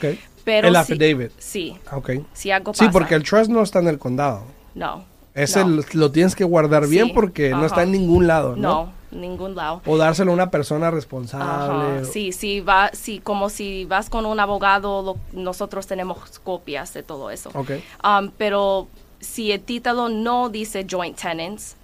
Pero 0.44 0.68
el 0.68 0.76
affidavit. 0.76 1.32
Sí. 1.38 1.78
Okay. 1.90 2.24
si 2.34 2.50
algo 2.50 2.72
pasa. 2.72 2.84
sí 2.84 2.90
porque 2.92 3.14
el 3.14 3.22
trust 3.22 3.50
no 3.50 3.62
está 3.62 3.78
en 3.78 3.88
el 3.88 3.98
condado. 3.98 4.44
No. 4.74 5.04
Ese 5.32 5.64
lo 5.64 6.12
tienes 6.12 6.36
que 6.36 6.44
guardar 6.44 6.86
bien 6.86 7.12
porque 7.14 7.50
no 7.50 7.64
está 7.64 7.82
en 7.82 7.92
ningún 7.92 8.26
lado 8.26 8.54
no 8.54 8.60
no 8.60 8.92
ningún 9.14 9.54
lado. 9.54 9.82
O 9.86 9.96
dárselo 9.96 10.32
a 10.32 10.34
una 10.34 10.50
persona 10.50 10.90
responsable. 10.90 12.04
Sí, 12.04 12.32
sí, 12.32 12.60
va, 12.60 12.90
sí, 12.92 13.20
como 13.20 13.48
si 13.48 13.84
vas 13.84 14.10
con 14.10 14.26
un 14.26 14.40
abogado, 14.40 15.16
nosotros 15.32 15.86
tenemos 15.86 16.38
copias 16.40 16.92
de 16.94 17.02
todo 17.02 17.30
eso. 17.30 17.50
Okay. 17.54 17.82
Um, 18.02 18.30
pero 18.36 18.88
si 19.20 19.52
el 19.52 19.60
título 19.60 20.08
no 20.08 20.48
dice 20.48 20.86
joint 20.88 21.18
tenants 21.18 21.76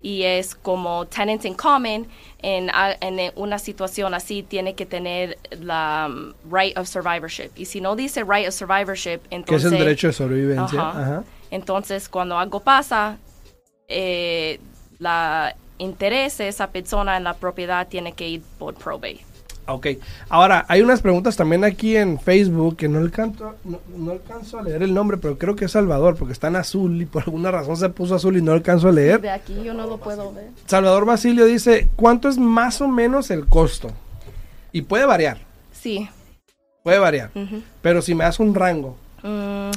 y 0.00 0.22
es 0.22 0.54
como 0.54 1.06
tenants 1.06 1.44
in 1.44 1.54
common, 1.54 2.06
en, 2.40 2.70
en 3.00 3.32
una 3.34 3.58
situación 3.58 4.14
así 4.14 4.42
tiene 4.42 4.74
que 4.74 4.86
tener 4.86 5.38
la 5.60 6.08
um, 6.08 6.34
right 6.48 6.76
of 6.78 6.86
survivorship. 6.86 7.50
Y 7.56 7.64
si 7.64 7.80
no 7.80 7.96
dice 7.96 8.22
right 8.22 8.46
of 8.46 8.54
survivorship, 8.54 9.20
entonces... 9.30 9.62
Que 9.62 9.66
es 9.68 9.72
el 9.72 9.78
derecho 9.78 10.06
de 10.06 10.12
sobrevivencia. 10.12 11.24
Entonces, 11.50 12.08
cuando 12.08 12.38
algo 12.38 12.60
pasa, 12.60 13.18
eh, 13.88 14.60
la 14.98 15.56
interese 15.78 16.48
esa 16.48 16.68
persona 16.68 17.16
en 17.16 17.24
la 17.24 17.34
propiedad 17.34 17.88
tiene 17.88 18.12
que 18.12 18.28
ir 18.28 18.42
por 18.58 18.74
probate. 18.74 19.20
Ok, 19.70 19.86
ahora 20.30 20.64
hay 20.66 20.80
unas 20.80 21.02
preguntas 21.02 21.36
también 21.36 21.62
aquí 21.62 21.94
en 21.94 22.18
Facebook 22.18 22.78
que 22.78 22.88
no 22.88 22.98
alcanzo, 23.00 23.54
no, 23.64 24.10
alcanzo 24.10 24.58
a 24.58 24.62
leer 24.62 24.82
el 24.82 24.94
nombre, 24.94 25.18
pero 25.18 25.36
creo 25.36 25.56
que 25.56 25.66
es 25.66 25.72
Salvador, 25.72 26.16
porque 26.16 26.32
está 26.32 26.48
en 26.48 26.56
azul 26.56 27.02
y 27.02 27.04
por 27.04 27.24
alguna 27.24 27.50
razón 27.50 27.76
se 27.76 27.90
puso 27.90 28.14
azul 28.14 28.38
y 28.38 28.42
no 28.42 28.52
alcanzo 28.52 28.88
a 28.88 28.92
leer. 28.92 29.20
De 29.20 29.28
aquí 29.28 29.62
yo 29.62 29.74
no 29.74 29.86
lo 29.86 29.98
puedo 29.98 30.32
ver. 30.32 30.48
Salvador 30.64 31.04
Basilio 31.04 31.44
dice, 31.44 31.90
¿cuánto 31.96 32.30
es 32.30 32.38
más 32.38 32.80
o 32.80 32.88
menos 32.88 33.30
el 33.30 33.46
costo? 33.46 33.90
Y 34.72 34.82
puede 34.82 35.04
variar. 35.04 35.36
Sí. 35.70 36.08
Puede 36.82 36.98
variar, 36.98 37.30
pero 37.82 38.00
si 38.00 38.14
me 38.14 38.24
das 38.24 38.40
un 38.40 38.54
rango. 38.54 38.96
Mm, 39.22 39.70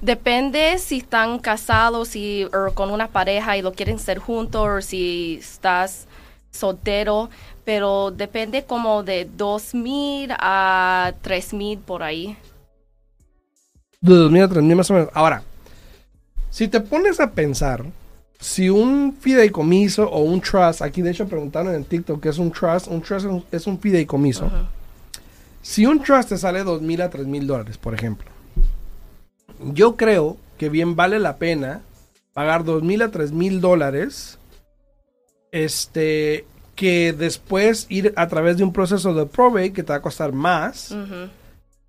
depende 0.00 0.78
si 0.78 0.98
están 0.98 1.38
casados 1.38 2.16
y, 2.16 2.44
o 2.44 2.72
con 2.74 2.90
una 2.90 3.08
pareja 3.08 3.56
y 3.56 3.62
lo 3.62 3.72
quieren 3.72 3.98
ser 3.98 4.18
juntos 4.18 4.68
o 4.68 4.80
si 4.80 5.38
estás 5.40 6.06
soltero, 6.50 7.28
pero 7.64 8.10
depende 8.10 8.64
como 8.64 9.02
de 9.02 9.28
dos 9.36 9.74
mil 9.74 10.30
a 10.38 11.12
tres 11.22 11.52
mil 11.52 11.78
por 11.78 12.02
ahí. 12.02 12.36
De 14.00 14.14
dos 14.14 14.30
mil 14.30 14.42
a 14.42 14.48
tres 14.48 14.62
mil 14.62 14.76
más 14.76 14.90
o 14.90 14.94
menos. 14.94 15.08
Ahora, 15.12 15.42
si 16.50 16.68
te 16.68 16.80
pones 16.80 17.20
a 17.20 17.32
pensar, 17.32 17.84
si 18.38 18.70
un 18.70 19.14
fideicomiso 19.18 20.08
o 20.08 20.20
un 20.20 20.40
trust, 20.40 20.82
aquí 20.82 21.02
de 21.02 21.10
hecho 21.10 21.26
preguntaron 21.26 21.74
en 21.74 21.84
TikTok 21.84 22.22
que 22.22 22.28
es 22.28 22.38
un 22.38 22.50
trust, 22.50 22.86
un 22.88 23.02
trust 23.02 23.26
es 23.50 23.66
un 23.66 23.78
fideicomiso. 23.78 24.50
Si 25.62 25.84
un 25.84 26.02
trust 26.02 26.28
te 26.28 26.38
sale 26.38 26.62
dos 26.62 26.80
mil 26.80 27.02
a 27.02 27.10
tres 27.10 27.26
mil 27.26 27.46
dólares, 27.46 27.76
por 27.76 27.92
ejemplo, 27.92 28.30
yo 29.60 29.96
creo 29.96 30.36
que 30.58 30.68
bien 30.68 30.96
vale 30.96 31.18
la 31.18 31.36
pena 31.36 31.82
pagar 32.32 32.64
dos 32.64 32.82
mil 32.82 33.02
a 33.02 33.10
tres 33.10 33.32
mil 33.32 33.60
dólares. 33.60 34.38
Este, 35.52 36.44
que 36.76 37.12
después 37.12 37.86
ir 37.88 38.12
a 38.16 38.28
través 38.28 38.58
de 38.58 38.64
un 38.64 38.72
proceso 38.72 39.14
de 39.14 39.26
probate 39.26 39.72
que 39.72 39.82
te 39.82 39.92
va 39.92 39.96
a 39.96 40.02
costar 40.02 40.32
más. 40.32 40.94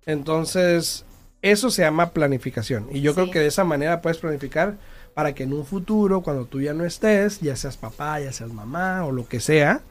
Entonces, 0.06 1.04
eso 1.42 1.70
se 1.70 1.82
llama 1.82 2.10
planificación. 2.10 2.88
Y 2.90 3.02
yo 3.02 3.14
creo 3.14 3.30
que 3.30 3.38
de 3.38 3.46
esa 3.46 3.64
manera 3.64 4.00
puedes 4.00 4.18
planificar 4.18 4.76
para 5.14 5.34
que 5.34 5.44
en 5.44 5.52
un 5.52 5.64
futuro, 5.64 6.22
cuando 6.22 6.46
tú 6.46 6.60
ya 6.60 6.72
no 6.72 6.84
estés, 6.84 7.40
ya 7.40 7.54
seas 7.54 7.76
papá, 7.76 8.18
ya 8.20 8.32
seas 8.32 8.52
mamá 8.52 9.04
o 9.04 9.12
lo 9.12 9.28
que 9.28 9.40
sea, 9.40 9.82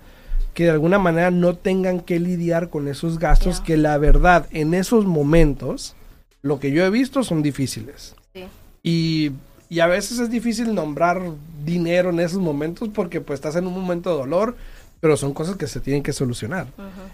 que 0.54 0.64
de 0.64 0.72
alguna 0.72 0.98
manera 0.98 1.30
no 1.30 1.56
tengan 1.56 2.00
que 2.00 2.20
lidiar 2.20 2.70
con 2.70 2.88
esos 2.88 3.20
gastos 3.20 3.62
que 3.62 3.78
la 3.78 3.98
verdad 4.00 4.48
en 4.52 4.74
esos 4.74 5.06
momentos 5.06 5.96
lo 6.48 6.60
que 6.60 6.72
yo 6.72 6.84
he 6.84 6.90
visto 6.90 7.24
son 7.24 7.44
difíciles. 7.44 8.16
Y, 8.84 9.32
y, 9.70 9.80
a 9.82 9.88
veces 9.88 10.20
es 10.20 10.30
difícil 10.30 10.74
nombrar 10.74 11.22
dinero 11.66 12.10
en 12.12 12.20
esos 12.22 12.40
momentos 12.40 12.90
porque 12.94 13.20
pues 13.20 13.38
estás 13.38 13.56
en 13.58 13.68
un 13.68 13.74
momento 13.74 14.12
de 14.12 14.18
dolor, 14.18 14.56
pero 15.02 15.18
son 15.18 15.34
cosas 15.34 15.58
que 15.58 15.68
se 15.68 15.82
tienen 15.82 16.04
que 16.04 16.14
solucionar. 16.14 16.68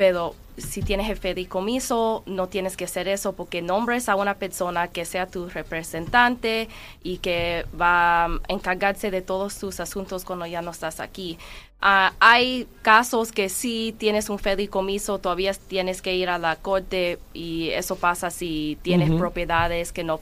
Pero 0.00 0.34
si 0.56 0.80
tienes 0.80 1.10
el 1.10 1.18
fideicomiso, 1.18 2.22
no 2.24 2.48
tienes 2.48 2.74
que 2.74 2.86
hacer 2.86 3.06
eso 3.06 3.34
porque 3.34 3.60
nombres 3.60 4.08
a 4.08 4.14
una 4.14 4.36
persona 4.36 4.88
que 4.88 5.04
sea 5.04 5.26
tu 5.26 5.50
representante 5.50 6.70
y 7.02 7.18
que 7.18 7.66
va 7.78 8.24
a 8.24 8.40
encargarse 8.48 9.10
de 9.10 9.20
todos 9.20 9.58
tus 9.58 9.78
asuntos 9.78 10.24
cuando 10.24 10.46
ya 10.46 10.62
no 10.62 10.70
estás 10.70 11.00
aquí. 11.00 11.36
Ah, 11.82 12.14
hay 12.18 12.66
casos 12.80 13.30
que 13.30 13.50
sí 13.50 13.94
tienes 13.98 14.30
un 14.30 14.38
fideicomiso, 14.38 15.18
todavía 15.18 15.52
tienes 15.52 16.00
que 16.00 16.16
ir 16.16 16.30
a 16.30 16.38
la 16.38 16.56
corte 16.56 17.18
y 17.34 17.68
eso 17.68 17.96
pasa 17.96 18.30
si 18.30 18.78
tienes 18.80 19.10
propiedades 19.10 19.92
que 19.92 20.02
no 20.02 20.18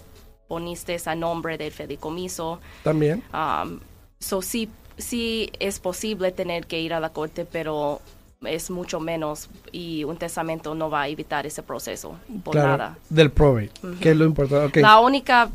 poniste 0.49 0.97
a 1.04 1.14
nombre 1.14 1.56
del 1.56 1.70
fideicomiso. 1.70 2.58
También. 2.82 3.23
Um, 3.32 3.78
so 4.18 4.42
sí, 4.42 4.68
sí 4.97 5.52
es 5.61 5.78
posible 5.78 6.32
tener 6.32 6.66
que 6.66 6.80
ir 6.80 6.92
a 6.94 6.99
la 6.99 7.11
corte, 7.11 7.44
pero 7.44 8.00
es 8.45 8.71
mucho 8.71 9.00
menos 9.00 9.49
y 9.73 10.04
un 10.04 10.16
testamento 10.16 10.75
no 10.75 10.90
va 10.90 11.02
a 11.02 11.09
evitar 11.09 11.47
ese 11.47 11.62
proceso 11.62 12.16
por 12.45 12.54
nada. 12.54 12.97
Del 13.09 13.30
probate, 13.30 13.71
que 14.00 14.11
es 14.11 14.16
lo 14.16 14.25
importante. 14.25 14.80
La 14.80 15.00
única, 15.00 15.50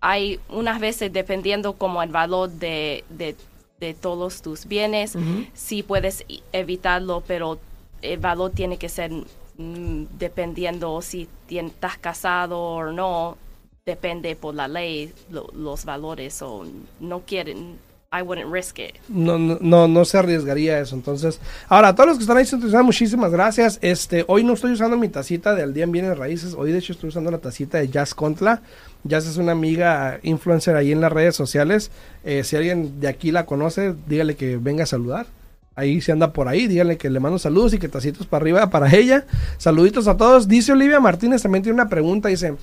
hay 0.00 0.40
unas 0.48 0.80
veces 0.80 1.12
dependiendo 1.12 1.74
como 1.74 2.02
el 2.02 2.10
valor 2.10 2.50
de, 2.50 3.04
de 3.10 3.36
de 3.82 3.94
todos 3.94 4.42
tus 4.42 4.66
bienes. 4.66 5.18
Sí 5.54 5.82
puedes 5.82 6.24
evitarlo, 6.52 7.22
pero 7.26 7.58
el 8.00 8.20
valor 8.20 8.52
tiene 8.52 8.78
que 8.78 8.88
ser 8.88 9.10
mm, 9.10 10.04
dependiendo 10.18 11.02
si 11.02 11.28
estás 11.48 11.98
casado 11.98 12.60
o 12.60 12.92
no. 12.92 13.36
Depende 13.84 14.36
por 14.36 14.54
la 14.54 14.68
ley 14.68 15.12
los 15.30 15.84
valores 15.84 16.40
o 16.42 16.64
no 17.00 17.20
quieren. 17.22 17.76
I 18.12 18.20
wouldn't 18.20 18.52
risk 18.52 18.78
it. 18.78 18.96
No, 19.08 19.38
no, 19.38 19.88
no, 19.88 20.04
se 20.04 20.18
arriesgaría 20.18 20.78
eso. 20.78 20.94
Entonces, 20.94 21.40
ahora, 21.68 21.88
a 21.88 21.94
todos 21.94 22.10
los 22.10 22.18
que 22.18 22.24
están 22.24 22.36
ahí 22.36 22.84
muchísimas 22.84 23.32
gracias. 23.32 23.78
Este, 23.80 24.26
hoy 24.28 24.44
no 24.44 24.52
estoy 24.52 24.72
usando 24.72 24.98
mi 24.98 25.08
tacita 25.08 25.54
de 25.54 25.62
Al 25.62 25.72
Día 25.72 25.84
en 25.84 25.92
Bienes 25.92 26.18
Raíces. 26.18 26.54
Hoy, 26.54 26.72
de 26.72 26.78
hecho, 26.78 26.92
estoy 26.92 27.08
usando 27.08 27.30
la 27.30 27.38
tacita 27.38 27.78
de 27.78 27.88
Jazz 27.88 28.14
Contla. 28.14 28.60
Jazz 29.04 29.26
es 29.26 29.38
una 29.38 29.52
amiga 29.52 30.20
influencer 30.22 30.76
ahí 30.76 30.92
en 30.92 31.00
las 31.00 31.10
redes 31.10 31.34
sociales. 31.34 31.90
Eh, 32.22 32.44
si 32.44 32.54
alguien 32.54 33.00
de 33.00 33.08
aquí 33.08 33.32
la 33.32 33.46
conoce, 33.46 33.94
dígale 34.06 34.36
que 34.36 34.58
venga 34.58 34.84
a 34.84 34.86
saludar. 34.86 35.26
Ahí 35.74 36.02
se 36.02 36.12
anda 36.12 36.34
por 36.34 36.48
ahí, 36.48 36.66
dígale 36.66 36.98
que 36.98 37.08
le 37.08 37.18
mando 37.18 37.38
saludos 37.38 37.72
y 37.72 37.78
que 37.78 37.88
tacitos 37.88 38.26
para 38.26 38.42
arriba 38.42 38.68
para 38.68 38.94
ella. 38.94 39.24
Saluditos 39.56 40.06
a 40.06 40.18
todos. 40.18 40.48
Dice 40.48 40.72
Olivia 40.72 41.00
Martínez, 41.00 41.40
también 41.42 41.62
tiene 41.62 41.74
una 41.74 41.88
pregunta. 41.88 42.28
Dice, 42.28 42.56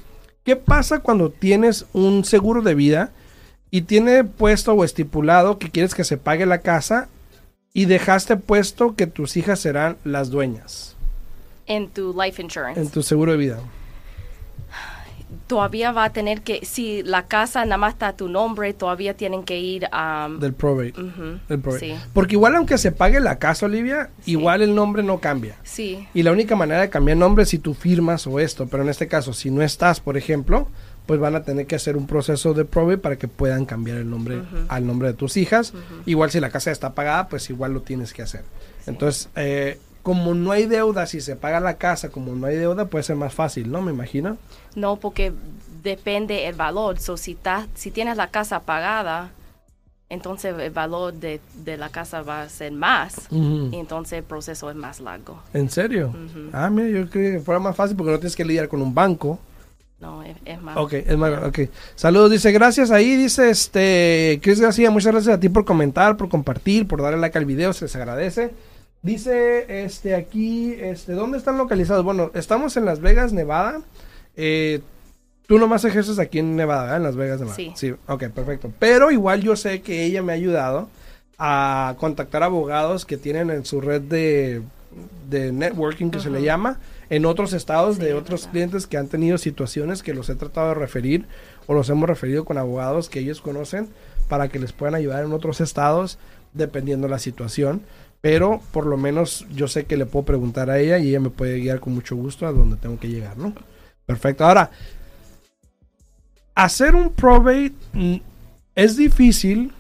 ¿qué 0.44 0.56
pasa 0.56 1.00
cuando 1.00 1.32
tienes 1.32 1.88
un 1.92 2.24
seguro 2.24 2.62
de 2.62 2.76
vida 2.76 3.12
y 3.72 3.82
tiene 3.82 4.24
puesto 4.24 4.74
o 4.74 4.84
estipulado 4.84 5.58
que 5.60 5.70
quieres 5.70 5.96
que 5.96 6.04
se 6.04 6.18
pague 6.18 6.46
la 6.46 6.60
casa 6.60 7.08
y 7.74 7.86
dejaste 7.86 8.36
puesto 8.38 8.96
que 8.96 9.08
tus 9.08 9.38
hijas 9.38 9.60
serán 9.60 9.98
las 10.04 10.30
dueñas? 10.30 10.96
En 11.66 11.88
tu 11.90 12.16
life 12.20 12.42
insurance. 12.42 12.80
En 12.80 12.90
tu 12.90 13.04
seguro 13.04 13.34
de 13.34 13.38
vida 13.38 13.60
todavía 15.48 15.92
va 15.92 16.06
a 16.06 16.10
tener 16.12 16.42
que, 16.42 16.66
si 16.66 17.04
la 17.04 17.24
casa 17.24 17.64
nada 17.66 17.78
más 17.78 17.94
está 17.94 18.10
a 18.10 18.14
tu 18.14 18.30
nombre, 18.30 18.74
todavía 18.74 19.16
tienen 19.16 19.44
que 19.44 19.60
ir 19.60 19.88
a... 19.92 20.30
del 20.40 20.54
probate. 20.54 20.94
Porque 22.14 22.36
igual 22.36 22.56
aunque 22.56 22.78
se 22.78 22.92
pague 22.92 23.20
la 23.20 23.38
casa, 23.40 23.66
Olivia, 23.66 24.10
igual 24.26 24.62
el 24.62 24.74
nombre 24.74 25.04
no 25.04 25.20
cambia. 25.20 25.56
Sí. 25.64 26.08
Y 26.14 26.24
la 26.24 26.32
única 26.32 26.56
manera 26.56 26.82
de 26.82 26.90
cambiar 26.90 27.18
nombre 27.18 27.44
es 27.44 27.50
si 27.50 27.60
tú 27.60 27.74
firmas 27.74 28.26
o 28.28 28.40
esto, 28.40 28.68
pero 28.68 28.84
en 28.84 28.90
este 28.90 29.08
caso, 29.08 29.34
si 29.34 29.52
no 29.52 29.62
estás, 29.62 30.00
por 30.00 30.18
ejemplo, 30.18 30.68
pues 31.10 31.20
van 31.20 31.36
a 31.36 31.42
tener 31.42 31.66
que 31.66 31.76
hacer 31.76 31.98
un 31.98 32.06
proceso 32.06 32.54
de 32.54 32.66
probate 32.66 33.00
para 33.00 33.16
que 33.16 33.28
puedan 33.28 33.66
cambiar 33.66 33.98
el 33.98 34.08
nombre 34.08 34.44
al 34.68 34.86
nombre 34.86 35.08
de 35.08 35.16
tus 35.16 35.38
hijas. 35.38 35.74
Igual 36.06 36.30
si 36.30 36.40
la 36.40 36.52
casa 36.52 36.70
está 36.70 36.94
pagada, 36.94 37.30
pues 37.30 37.50
igual 37.50 37.74
lo 37.74 37.82
tienes 37.82 38.14
que 38.14 38.22
hacer. 38.22 38.44
Entonces, 38.86 39.28
eh, 39.36 39.80
como 40.04 40.36
no 40.36 40.52
hay 40.52 40.68
deuda, 40.68 41.08
si 41.08 41.20
se 41.20 41.36
paga 41.36 41.60
la 41.62 41.78
casa, 41.78 42.10
como 42.10 42.36
no 42.36 42.46
hay 42.46 42.58
deuda, 42.58 42.86
puede 42.86 43.02
ser 43.02 43.16
más 43.16 43.34
fácil, 43.34 43.72
¿no? 43.72 43.82
Me 43.82 43.92
imagino. 43.92 44.38
No, 44.76 44.98
porque 44.98 45.34
depende 45.82 46.46
el 46.46 46.54
valor. 46.54 47.00
So, 47.00 47.18
si, 47.18 47.36
si 47.74 47.90
tienes 47.90 48.16
la 48.16 48.28
casa 48.28 48.60
pagada, 48.60 49.32
entonces 50.10 50.56
el 50.60 50.70
valor 50.70 51.16
de, 51.16 51.42
la 51.76 51.90
casa 51.90 52.22
va 52.22 52.44
a 52.44 52.50
ser 52.50 52.72
más. 52.72 53.30
Y 53.32 53.78
entonces 53.78 54.20
el 54.20 54.24
proceso 54.26 54.70
es 54.70 54.76
más 54.76 55.00
largo. 55.00 55.40
¿En 55.56 55.72
serio? 55.72 56.14
Ah, 56.54 56.70
mira, 56.70 56.88
yo 56.88 57.10
creo 57.10 57.34
que 57.34 57.40
fuera 57.40 57.60
más 57.60 57.76
fácil 57.76 57.98
porque 57.98 58.12
no 58.12 58.20
tienes 58.20 58.36
que 58.36 58.46
lidiar 58.46 58.68
con 58.68 58.84
un 58.84 58.94
banco. 58.94 59.40
No, 60.00 60.24
es, 60.24 60.62
más. 60.62 60.78
Ok, 60.78 60.94
es 60.94 61.18
más, 61.18 61.44
ok. 61.44 61.60
Saludos, 61.96 62.32
dice, 62.32 62.54
gracias 62.54 62.90
ahí, 62.90 63.18
dice 63.18 63.50
este, 63.50 64.40
Chris 64.42 64.62
García, 64.62 64.92
muchas 64.92 65.12
gracias 65.12 65.36
a 65.36 65.40
ti 65.40 65.50
por 65.50 65.66
comentar, 65.66 66.16
por 66.16 66.30
compartir, 66.30 66.88
por 66.88 67.02
darle 67.02 67.20
like 67.20 67.38
al 67.38 67.46
video, 67.46 67.74
se 67.74 67.86
les 67.86 67.96
agradece. 67.98 68.52
Dice 69.02 69.84
este 69.84 70.16
aquí, 70.16 70.74
este, 70.74 71.14
¿dónde 71.14 71.38
están 71.38 71.58
localizados? 71.58 72.04
Bueno, 72.04 72.32
estamos 72.34 72.78
en 72.78 72.86
Las 72.86 73.02
Vegas, 73.02 73.34
Nevada. 73.34 73.82
Eh, 74.38 74.82
tú 75.48 75.58
nomás 75.58 75.84
ejerces 75.84 76.18
aquí 76.18 76.40
en 76.40 76.56
Nevada, 76.56 76.96
En 76.96 77.04
Las 77.04 77.18
Vegas, 77.18 77.40
Nevada. 77.40 77.56
Sí. 77.56 77.74
Sí, 77.76 77.94
ok, 78.08 78.26
perfecto. 78.30 78.72
Pero 78.80 79.12
igual 79.12 79.42
yo 79.42 79.58
sé 79.58 79.82
que 79.82 80.06
ella 80.06 80.22
me 80.22 80.32
ha 80.32 80.36
ayudado 80.36 80.90
a 81.38 81.96
contactar 81.98 82.44
abogados 82.44 83.06
que 83.06 83.18
tienen 83.18 83.50
en 83.50 83.66
su 83.66 83.82
red 83.82 84.02
de, 84.02 84.62
de 85.30 85.52
networking, 85.52 86.10
que 86.10 86.20
se 86.20 86.30
le 86.30 86.42
llama, 86.42 86.80
en 87.10 87.26
otros 87.26 87.54
estados 87.54 87.98
de 87.98 88.14
otros 88.14 88.48
clientes 88.48 88.88
que 88.88 88.98
han 88.98 89.08
tenido 89.08 89.38
situaciones 89.38 90.04
que 90.04 90.14
los 90.14 90.30
he 90.30 90.36
tratado 90.36 90.70
de 90.70 90.76
referir 90.76 91.26
o 91.68 91.74
los 91.74 91.90
hemos 91.90 92.08
referido 92.08 92.46
con 92.46 92.58
abogados 92.58 93.10
que 93.10 93.20
ellos 93.20 93.42
conocen 93.42 93.90
para 94.28 94.48
que 94.50 94.60
les 94.60 94.74
puedan 94.74 94.96
ayudar 94.96 95.24
en 95.24 95.34
otros 95.34 95.62
estados 95.62 96.20
dependiendo 96.54 97.08
la 97.08 97.20
situación 97.20 97.82
pero 98.22 98.62
por 98.72 98.86
lo 98.86 98.98
menos 98.98 99.46
yo 99.54 99.68
sé 99.68 99.86
que 99.86 99.98
le 99.98 100.06
puedo 100.06 100.26
preguntar 100.26 100.70
a 100.70 100.80
ella 100.80 100.98
y 100.98 101.10
ella 101.10 101.20
me 101.20 101.30
puede 101.30 101.60
guiar 101.60 101.80
con 101.80 101.94
mucho 101.94 102.16
gusto 102.16 102.46
a 102.46 102.52
donde 102.52 102.76
tengo 102.76 103.00
que 103.00 103.08
llegar, 103.08 103.38
¿no? 103.38 103.54
Perfecto. 104.06 104.46
Ahora, 104.46 104.72
hacer 106.54 106.96
un 106.96 107.14
probate 107.14 107.74
es 108.76 108.98
difícil, 108.98 109.72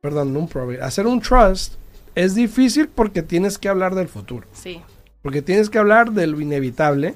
perdón, 0.00 0.32
no 0.32 0.40
un 0.40 0.48
probate, 0.48 0.80
hacer 0.82 1.06
un 1.06 1.20
trust 1.20 1.74
es 2.14 2.34
difícil 2.34 2.88
porque 2.88 3.22
tienes 3.22 3.58
que 3.58 3.68
hablar 3.68 3.94
del 3.94 4.08
futuro. 4.08 4.46
Sí. 4.52 4.82
Porque 5.22 5.42
tienes 5.42 5.68
que 5.68 5.78
hablar 5.78 6.12
de 6.12 6.26
lo 6.26 6.40
inevitable, 6.40 7.14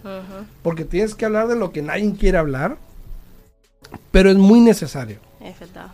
porque 0.62 0.85
tienes 0.85 1.14
que 1.14 1.25
hablar 1.25 1.49
de 1.49 1.57
lo 1.57 1.73
que 1.73 1.83
nadie 1.83 2.14
quiere 2.19 2.38
hablar, 2.38 2.77
pero 4.11 4.31
es 4.31 4.37
muy 4.37 4.61
necesario. 4.61 5.19
Es 5.40 5.59
verdad. 5.59 5.88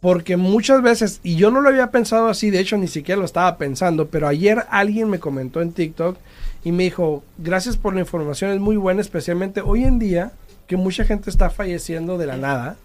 Porque 0.00 0.36
muchas 0.36 0.82
veces, 0.82 1.20
y 1.22 1.36
yo 1.36 1.50
no 1.50 1.60
lo 1.60 1.68
había 1.68 1.90
pensado 1.90 2.28
así, 2.28 2.50
de 2.50 2.60
hecho 2.60 2.76
ni 2.76 2.86
siquiera 2.86 3.18
lo 3.18 3.24
estaba 3.24 3.56
pensando, 3.56 4.08
pero 4.08 4.28
ayer 4.28 4.64
alguien 4.70 5.08
me 5.08 5.18
comentó 5.18 5.60
en 5.60 5.72
TikTok 5.72 6.16
y 6.62 6.72
me 6.72 6.84
dijo, 6.84 7.24
gracias 7.38 7.76
por 7.76 7.94
la 7.94 8.00
información, 8.00 8.52
es 8.52 8.60
muy 8.60 8.76
buena, 8.76 9.00
especialmente 9.00 9.62
hoy 9.62 9.84
en 9.84 9.98
día, 9.98 10.32
que 10.66 10.76
mucha 10.76 11.04
gente 11.04 11.30
está 11.30 11.50
falleciendo 11.50 12.18
de 12.18 12.26
la 12.26 12.36
nada. 12.36 12.76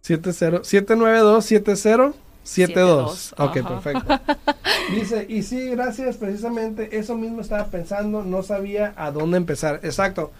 792-70. 0.03 2.13
7-2. 2.47 3.33
Ok, 3.37 3.67
perfecto. 3.67 4.19
Dice, 4.95 5.25
y 5.27 5.43
sí, 5.43 5.69
gracias, 5.69 6.17
precisamente 6.17 6.97
eso 6.97 7.15
mismo 7.15 7.41
estaba 7.41 7.65
pensando, 7.67 8.23
no 8.23 8.41
sabía 8.41 8.93
a 8.95 9.11
dónde 9.11 9.37
empezar. 9.37 9.81
Exacto. 9.83 10.31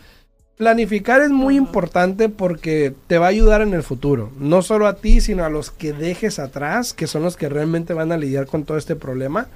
Planificar 0.58 1.22
es 1.22 1.30
muy 1.30 1.56
importante 1.56 2.30
porque 2.30 2.94
te 3.06 3.20
va 3.20 3.28
a 3.28 3.30
ayudar 3.30 3.62
en 3.62 3.74
el 3.76 3.84
futuro, 3.84 4.32
no 4.40 4.64
solo 4.64 4.88
a 4.88 4.96
ti, 4.96 5.22
sino 5.22 5.44
a 5.44 5.50
los 5.50 5.70
que 5.70 5.94
dejes 5.94 6.40
atrás, 6.40 6.94
que 6.94 7.06
son 7.06 7.22
los 7.22 7.38
que 7.38 7.48
realmente 7.48 7.94
van 7.94 8.12
a 8.12 8.18
lidiar 8.18 8.48
con 8.48 8.64
todo 8.64 8.78
este 8.78 8.96
problema. 8.96 9.50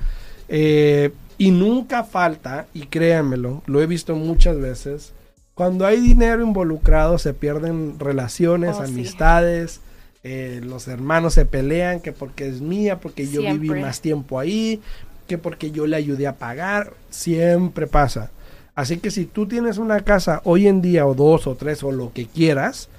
Eh, 0.48 1.12
y 1.40 1.50
nunca 1.50 2.04
falta, 2.04 2.68
y 2.74 2.82
créanmelo, 2.82 3.64
lo 3.66 3.82
he 3.82 3.88
visto 3.88 4.16
muchas 4.16 4.60
veces, 4.60 5.14
cuando 5.56 5.86
hay 5.86 6.00
dinero 6.00 6.44
involucrado 6.44 7.18
se 7.18 7.34
pierden 7.34 8.00
relaciones, 8.00 8.76
oh, 8.78 8.84
amistades. 8.84 9.80
Eh, 10.24 10.62
los 10.64 10.88
hermanos 10.88 11.34
se 11.34 11.46
pelean, 11.46 12.00
que 12.00 12.12
porque 12.12 12.48
es 12.48 12.62
mía, 12.62 13.00
porque 13.00 13.28
yo 13.28 13.42
viví 13.42 13.70
más 13.70 14.02
tiempo 14.02 14.40
ahí, 14.40 14.80
que 15.28 15.38
porque 15.38 15.72
yo 15.72 15.88
le 15.88 15.96
ayudé 15.96 16.28
a 16.28 16.36
pagar, 16.36 16.94
siempre 17.10 17.88
pasa. 17.88 18.30
Así 18.76 18.98
que 18.98 19.12
si 19.12 19.26
tú 19.26 19.48
tienes 19.48 19.78
una 19.78 20.02
casa 20.02 20.42
hoy 20.44 20.68
en 20.68 20.82
día 20.82 21.06
o 21.06 21.16
dos 21.16 21.48
o 21.48 21.56
tres 21.56 21.84
o 21.84 21.92
lo 21.92 22.14
que 22.14 22.28
quieras, 22.28 22.90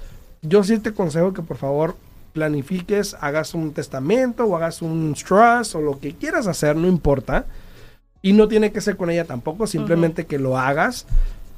yo 0.41 0.63
sí 0.63 0.77
te 0.79 0.89
aconsejo 0.89 1.33
que 1.33 1.41
por 1.41 1.57
favor 1.57 1.95
planifiques, 2.33 3.15
hagas 3.21 3.53
un 3.53 3.73
testamento 3.73 4.45
o 4.45 4.55
hagas 4.57 4.81
un 4.81 5.13
trust 5.13 5.75
o 5.75 5.81
lo 5.81 5.99
que 5.99 6.13
quieras 6.13 6.47
hacer, 6.47 6.75
no 6.75 6.87
importa. 6.87 7.45
Y 8.21 8.33
no 8.33 8.47
tiene 8.47 8.71
que 8.71 8.81
ser 8.81 8.97
con 8.97 9.09
ella 9.09 9.25
tampoco, 9.25 9.67
simplemente 9.67 10.25
que 10.25 10.39
lo 10.39 10.57
hagas 10.57 11.05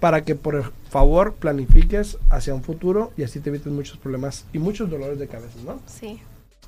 para 0.06 0.22
que 0.22 0.36
por 0.36 0.72
favor 0.92 1.34
planifiques 1.34 2.20
hacia 2.30 2.54
un 2.54 2.62
futuro 2.62 3.12
y 3.18 3.24
así 3.24 3.40
te 3.40 3.50
evites 3.50 3.74
muchos 3.74 3.98
problemas 3.98 4.46
y 4.54 4.60
muchos 4.60 4.88
dolores 4.88 5.18
de 5.18 5.28
cabeza, 5.28 5.58
¿no? 5.66 5.80
Sí. 5.88 6.20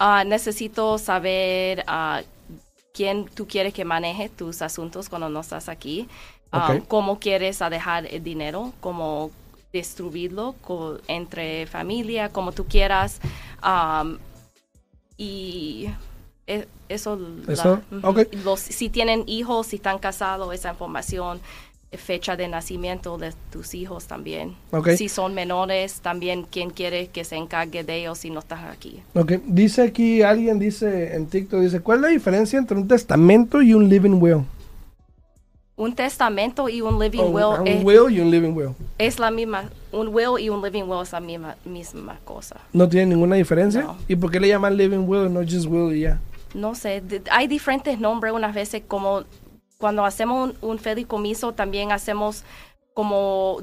Uh, 0.00 0.24
necesito 0.26 0.98
saber 0.98 1.84
uh, 1.88 2.22
quién 2.92 3.26
tú 3.26 3.46
quieres 3.46 3.74
que 3.74 3.84
maneje 3.84 4.28
tus 4.28 4.62
asuntos 4.62 5.08
cuando 5.08 5.28
no 5.28 5.40
estás 5.40 5.68
aquí, 5.68 6.08
cómo 6.88 7.18
quieres 7.18 7.58
dejar 7.58 8.06
el 8.06 8.22
dinero, 8.22 8.72
cómo 8.80 9.30
distribuirlo 9.72 10.54
entre 11.06 11.66
familia, 11.66 12.28
como 12.30 12.52
tú 12.52 12.66
quieras. 12.66 13.20
y 15.16 15.88
e, 16.46 16.66
eso, 16.88 17.18
Los, 18.44 18.60
si 18.60 18.88
tienen 18.88 19.24
hijos, 19.26 19.66
si 19.66 19.76
están 19.76 19.98
casados, 19.98 20.54
esa 20.54 20.70
información, 20.70 21.40
fecha 21.92 22.36
de 22.36 22.48
nacimiento 22.48 23.16
de 23.16 23.32
tus 23.50 23.74
hijos 23.74 24.06
también. 24.06 24.54
Si 24.96 25.08
son 25.08 25.34
menores, 25.34 26.00
también 26.00 26.46
quién 26.50 26.70
quiere 26.70 27.08
que 27.08 27.24
se 27.24 27.36
encargue 27.36 27.82
de 27.84 27.96
ellos 27.96 28.18
si 28.18 28.30
no 28.30 28.40
estás 28.40 28.64
aquí. 28.64 29.00
Okay. 29.14 29.40
Dice 29.46 29.82
aquí, 29.82 30.22
alguien 30.22 30.58
dice 30.58 31.14
en 31.14 31.26
TikTok, 31.26 31.60
dice, 31.60 31.80
¿cuál 31.80 31.98
es 31.98 32.02
la 32.02 32.08
diferencia 32.08 32.58
entre 32.58 32.76
un 32.76 32.86
testamento 32.86 33.62
y 33.62 33.72
un 33.72 33.88
living 33.88 34.20
will? 34.20 34.44
Un 35.76 35.94
testamento 35.94 36.68
y 36.68 36.80
un 36.80 36.98
living 36.98 37.32
will. 37.32 37.60
Un 37.60 37.68
es, 37.68 37.84
will 37.84 38.10
y 38.10 38.20
un 38.20 38.30
living 38.30 38.52
will. 38.52 38.70
Es 38.98 39.18
la 39.18 39.30
misma. 39.30 39.70
Un 39.92 40.08
will 40.08 40.40
y 40.40 40.48
un 40.50 40.60
living 40.60 40.82
will 40.82 41.02
es 41.02 41.12
la 41.12 41.20
misma, 41.20 41.56
misma 41.64 42.18
cosa. 42.24 42.56
¿No 42.72 42.88
tiene 42.88 43.14
ninguna 43.14 43.36
diferencia? 43.36 43.86
¿Y 44.08 44.16
por 44.16 44.30
qué 44.30 44.40
le 44.40 44.48
llaman 44.48 44.76
living 44.76 45.04
will 45.06 45.26
y 45.26 45.32
no 45.32 45.40
just 45.40 45.66
will 45.66 45.96
y 45.96 46.00
ya? 46.00 46.18
no 46.54 46.74
sé, 46.74 47.02
hay 47.30 47.46
diferentes 47.46 47.98
nombres 47.98 48.32
unas 48.32 48.54
veces 48.54 48.82
como 48.86 49.24
cuando 49.78 50.04
hacemos 50.04 50.50
un, 50.50 50.70
un 50.70 50.78
fideicomiso 50.78 51.52
también 51.52 51.92
hacemos 51.92 52.44
como 52.94 53.58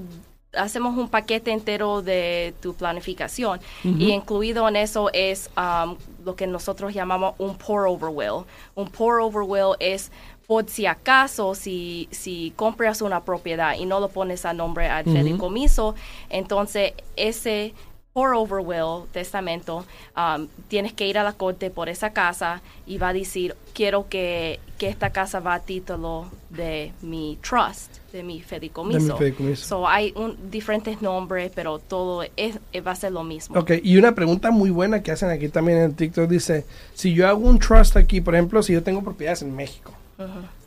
hacemos 0.54 0.98
un 0.98 1.10
paquete 1.10 1.52
entero 1.52 2.02
de 2.02 2.54
tu 2.62 2.74
planificación. 2.74 3.60
Y 3.84 4.12
incluido 4.12 4.68
en 4.70 4.78
eso 4.78 5.10
es 5.12 5.50
um, 5.58 5.98
lo 6.24 6.38
que 6.38 6.48
nosotros 6.48 6.94
llamamos 6.94 7.36
un 7.38 7.58
pour 7.58 7.86
over 7.88 8.10
will. 8.10 8.46
Un 8.76 8.88
pour 8.88 9.20
over 9.20 9.42
will 9.42 9.76
es 9.80 10.12
por 10.48 10.70
si 10.70 10.86
acaso, 10.86 11.56
si, 11.56 12.08
si 12.12 12.54
compras 12.56 13.02
una 13.02 13.26
propiedad 13.26 13.76
y 13.76 13.86
no 13.86 14.00
lo 14.00 14.08
pones 14.08 14.46
a 14.46 14.54
nombre 14.54 14.88
al 14.88 15.04
fideicomiso, 15.04 15.96
entonces 16.30 16.94
ese 17.16 17.74
pour 18.16 18.34
over 18.34 18.62
will, 18.62 19.08
testamento, 19.12 19.86
um, 20.16 20.48
tienes 20.70 20.94
que 20.94 21.06
ir 21.06 21.18
a 21.18 21.24
la 21.24 21.34
corte 21.34 21.70
por 21.70 21.90
esa 21.90 22.12
casa 22.12 22.62
y 22.88 22.98
va 22.98 23.10
a 23.10 23.14
decir, 23.14 23.58
quiero 23.74 24.08
que, 24.08 24.62
que 24.78 24.88
esta 24.88 25.10
casa 25.10 25.42
va 25.42 25.56
a 25.56 25.60
título 25.60 26.28
de 26.50 26.94
mi 27.02 27.38
trust, 27.42 27.98
de 28.14 28.24
mi 28.24 28.42
fideicomiso. 28.42 29.20
So 29.56 29.86
hay 29.86 30.14
un, 30.16 30.50
diferentes 30.50 31.02
nombres, 31.02 31.52
pero 31.54 31.78
todo 31.78 32.24
es, 32.38 32.58
va 32.88 32.92
a 32.92 32.96
ser 32.96 33.12
lo 33.12 33.26
mismo. 33.26 33.60
Ok, 33.60 33.72
y 33.84 33.98
una 33.98 34.16
pregunta 34.16 34.50
muy 34.50 34.70
buena 34.70 35.04
que 35.04 35.12
hacen 35.12 35.30
aquí 35.30 35.50
también 35.50 35.80
en 35.80 35.94
TikTok 35.94 36.30
dice, 36.30 36.66
si 36.94 37.14
yo 37.14 37.28
hago 37.28 37.46
un 37.46 37.60
trust 37.60 37.98
aquí, 37.98 38.22
por 38.22 38.34
ejemplo, 38.34 38.64
si 38.64 38.72
yo 38.72 38.82
tengo 38.82 39.04
propiedades 39.04 39.42
en 39.42 39.54
México, 39.54 39.92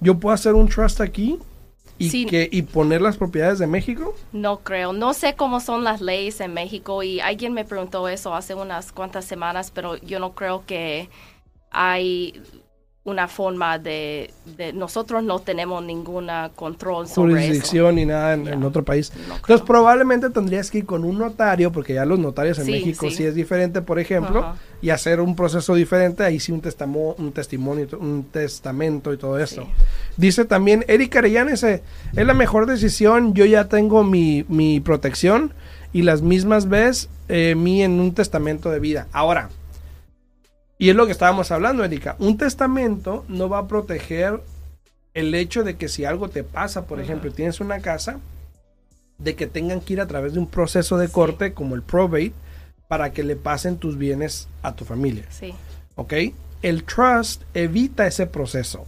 yo 0.01 0.19
puedo 0.19 0.35
hacer 0.35 0.53
un 0.53 0.69
trust 0.69 1.01
aquí 1.01 1.39
¿Y, 1.99 2.27
que, 2.27 2.49
¿Y 2.51 2.63
poner 2.63 3.01
las 3.01 3.17
propiedades 3.17 3.59
de 3.59 3.67
México? 3.67 4.15
No 4.33 4.61
creo. 4.61 4.93
No 4.93 5.15
sé 5.15 5.35
cómo 5.35 5.61
son 5.61 5.85
las 5.85 6.01
leyes 6.01 6.41
en 6.41 6.55
México 6.55 7.03
y 7.03 7.21
alguien 7.21 7.53
me 7.53 7.65
preguntó 7.65 8.09
eso 8.09 8.35
hace 8.35 8.55
unas 8.55 8.93
cuantas 8.93 9.25
semanas, 9.25 9.71
pero 9.73 9.97
yo 9.97 10.21
no 10.21 10.35
creo 10.35 10.65
que 10.65 11.09
hay 11.71 12.41
una 13.09 13.27
forma 13.27 13.79
de, 13.79 14.31
nosotros 14.75 15.25
no 15.25 15.39
tenemos 15.39 15.83
ninguna 15.83 16.51
control 16.55 17.09
sobre 17.09 17.33
jurisdicción 17.33 17.95
ni 17.95 18.05
nada 18.05 18.35
en, 18.35 18.63
otro 18.63 18.85
país. 18.85 19.11
Entonces 19.17 19.63
probablemente 19.63 20.29
tendrías 20.31 20.71
que 20.71 20.79
ir 20.79 20.87
con 20.87 21.05
un 21.05 21.19
notario, 21.19 21.73
porque 21.73 21.95
ya 21.95 22.05
los 22.05 22.19
notarios 22.19 22.59
en 22.59 22.67
México 22.67 23.11
sí. 23.11 23.25
es 23.25 23.35
diferente, 23.35 23.81
por 23.81 23.99
ejemplo, 23.99 24.55
y 24.83 24.91
hacer 24.91 25.21
un 25.21 25.35
proceso 25.35 25.75
diferente, 25.75 26.23
ahí 26.23 26.39
sí 26.39 26.53
un, 26.53 26.61
testamo, 26.61 27.15
un 27.19 27.33
testimonio, 27.33 27.89
un 27.99 28.25
testamento 28.25 29.13
y 29.13 29.17
todo 29.17 29.39
eso. 29.39 29.67
Dice 30.19 30.45
también 30.45 30.85
Erika 30.89 31.21
Arellanes, 31.21 31.63
es 31.63 31.81
la 32.13 32.35
mejor 32.35 32.67
decisión, 32.67 33.35
yo 33.35 33.45
ya 33.45 33.69
tengo 33.69 34.03
mi, 34.03 34.45
mi 34.49 34.81
protección 34.81 35.55
y 35.93 36.03
las 36.03 36.23
mismas 36.23 36.69
ves 36.69 37.09
eh, 37.29 37.55
mí 37.55 37.83
en 37.85 38.01
un 38.01 38.13
testamento 38.13 38.71
de 38.71 38.81
vida. 38.81 39.07
Ahora, 39.13 39.49
y 40.77 40.91
es 40.91 40.97
lo 40.97 41.07
que 41.07 41.13
estábamos 41.13 41.53
hablando, 41.53 41.85
Erika. 41.85 42.17
Un 42.19 42.37
testamento 42.37 43.25
no 43.29 43.49
va 43.49 43.59
a 43.59 43.69
proteger 43.69 44.41
el 45.15 45.35
hecho 45.37 45.63
de 45.63 45.77
que 45.77 45.89
si 45.89 46.05
algo 46.05 46.29
te 46.29 46.43
pasa, 46.43 46.87
por 46.87 47.01
ejemplo, 47.01 47.33
tienes 47.33 47.61
una 47.61 47.79
casa, 47.79 48.19
de 49.19 49.37
que 49.37 49.47
tengan 49.47 49.81
que 49.81 49.93
ir 49.95 50.01
a 50.01 50.07
través 50.07 50.33
de 50.33 50.39
un 50.41 50.49
proceso 50.49 50.99
de 50.99 51.09
corte 51.09 51.53
como 51.53 51.75
el 51.75 51.83
probate 51.83 52.33
para 52.89 53.13
que 53.13 53.23
le 53.23 53.37
pasen 53.37 53.77
tus 53.77 53.99
bienes 53.99 54.49
a 54.63 54.75
tu 54.75 54.85
familia. 54.85 55.27
Sí. 55.31 55.55
¿Ok? 55.97 56.13
El 56.63 56.85
trust 56.85 57.43
evita 57.55 58.07
ese 58.07 58.27
proceso. 58.27 58.85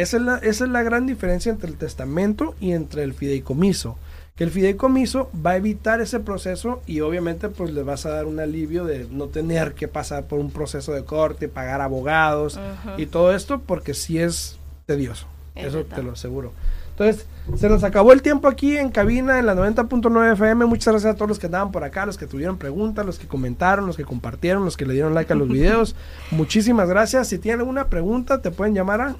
Esa 0.00 0.16
es, 0.16 0.22
la, 0.22 0.36
esa 0.38 0.64
es 0.64 0.70
la 0.70 0.82
gran 0.82 1.06
diferencia 1.06 1.52
entre 1.52 1.68
el 1.68 1.76
testamento 1.76 2.54
y 2.60 2.72
entre 2.72 3.02
el 3.02 3.12
fideicomiso 3.12 3.96
que 4.40 4.44
el 4.44 4.50
fideicomiso 4.50 5.30
va 5.44 5.50
a 5.50 5.56
evitar 5.56 6.00
ese 6.00 6.18
proceso 6.18 6.80
y 6.86 7.00
obviamente 7.00 7.50
pues 7.50 7.74
le 7.74 7.82
vas 7.82 8.06
a 8.06 8.10
dar 8.10 8.24
un 8.24 8.40
alivio 8.40 8.86
de 8.86 9.06
no 9.10 9.26
tener 9.26 9.74
que 9.74 9.86
pasar 9.86 10.28
por 10.28 10.38
un 10.38 10.50
proceso 10.50 10.94
de 10.94 11.04
corte, 11.04 11.46
pagar 11.46 11.82
abogados 11.82 12.58
y 12.96 13.04
todo 13.04 13.34
esto 13.34 13.60
porque 13.60 13.92
sí 13.92 14.18
es 14.18 14.58
tedioso. 14.86 15.26
Eso 15.54 15.84
te 15.84 16.02
lo 16.02 16.12
aseguro. 16.12 16.54
Entonces, 16.92 17.26
se 17.56 17.68
nos 17.68 17.84
acabó 17.84 18.12
el 18.12 18.22
tiempo 18.22 18.48
aquí 18.48 18.78
en 18.78 18.90
cabina 18.90 19.38
en 19.38 19.44
la 19.44 19.54
90.9 19.54 20.32
FM. 20.32 20.64
Muchas 20.64 20.94
gracias 20.94 21.14
a 21.14 21.16
todos 21.16 21.28
los 21.28 21.38
que 21.38 21.44
andaban 21.44 21.70
por 21.70 21.84
acá, 21.84 22.06
los 22.06 22.16
que 22.16 22.26
tuvieron 22.26 22.56
preguntas, 22.56 23.04
los 23.04 23.18
que 23.18 23.26
comentaron, 23.26 23.86
los 23.86 23.98
que 23.98 24.04
compartieron, 24.04 24.64
los 24.64 24.78
que 24.78 24.86
le 24.86 24.94
dieron 24.94 25.12
like 25.12 25.32
a 25.32 25.36
los 25.36 25.48
videos. 25.52 25.96
Muchísimas 26.30 26.88
gracias. 26.88 27.28
Si 27.28 27.38
tienen 27.38 27.60
alguna 27.60 27.88
pregunta, 27.88 28.40
te 28.40 28.50
pueden 28.50 28.74
llamar 28.74 29.00
a 29.02 29.16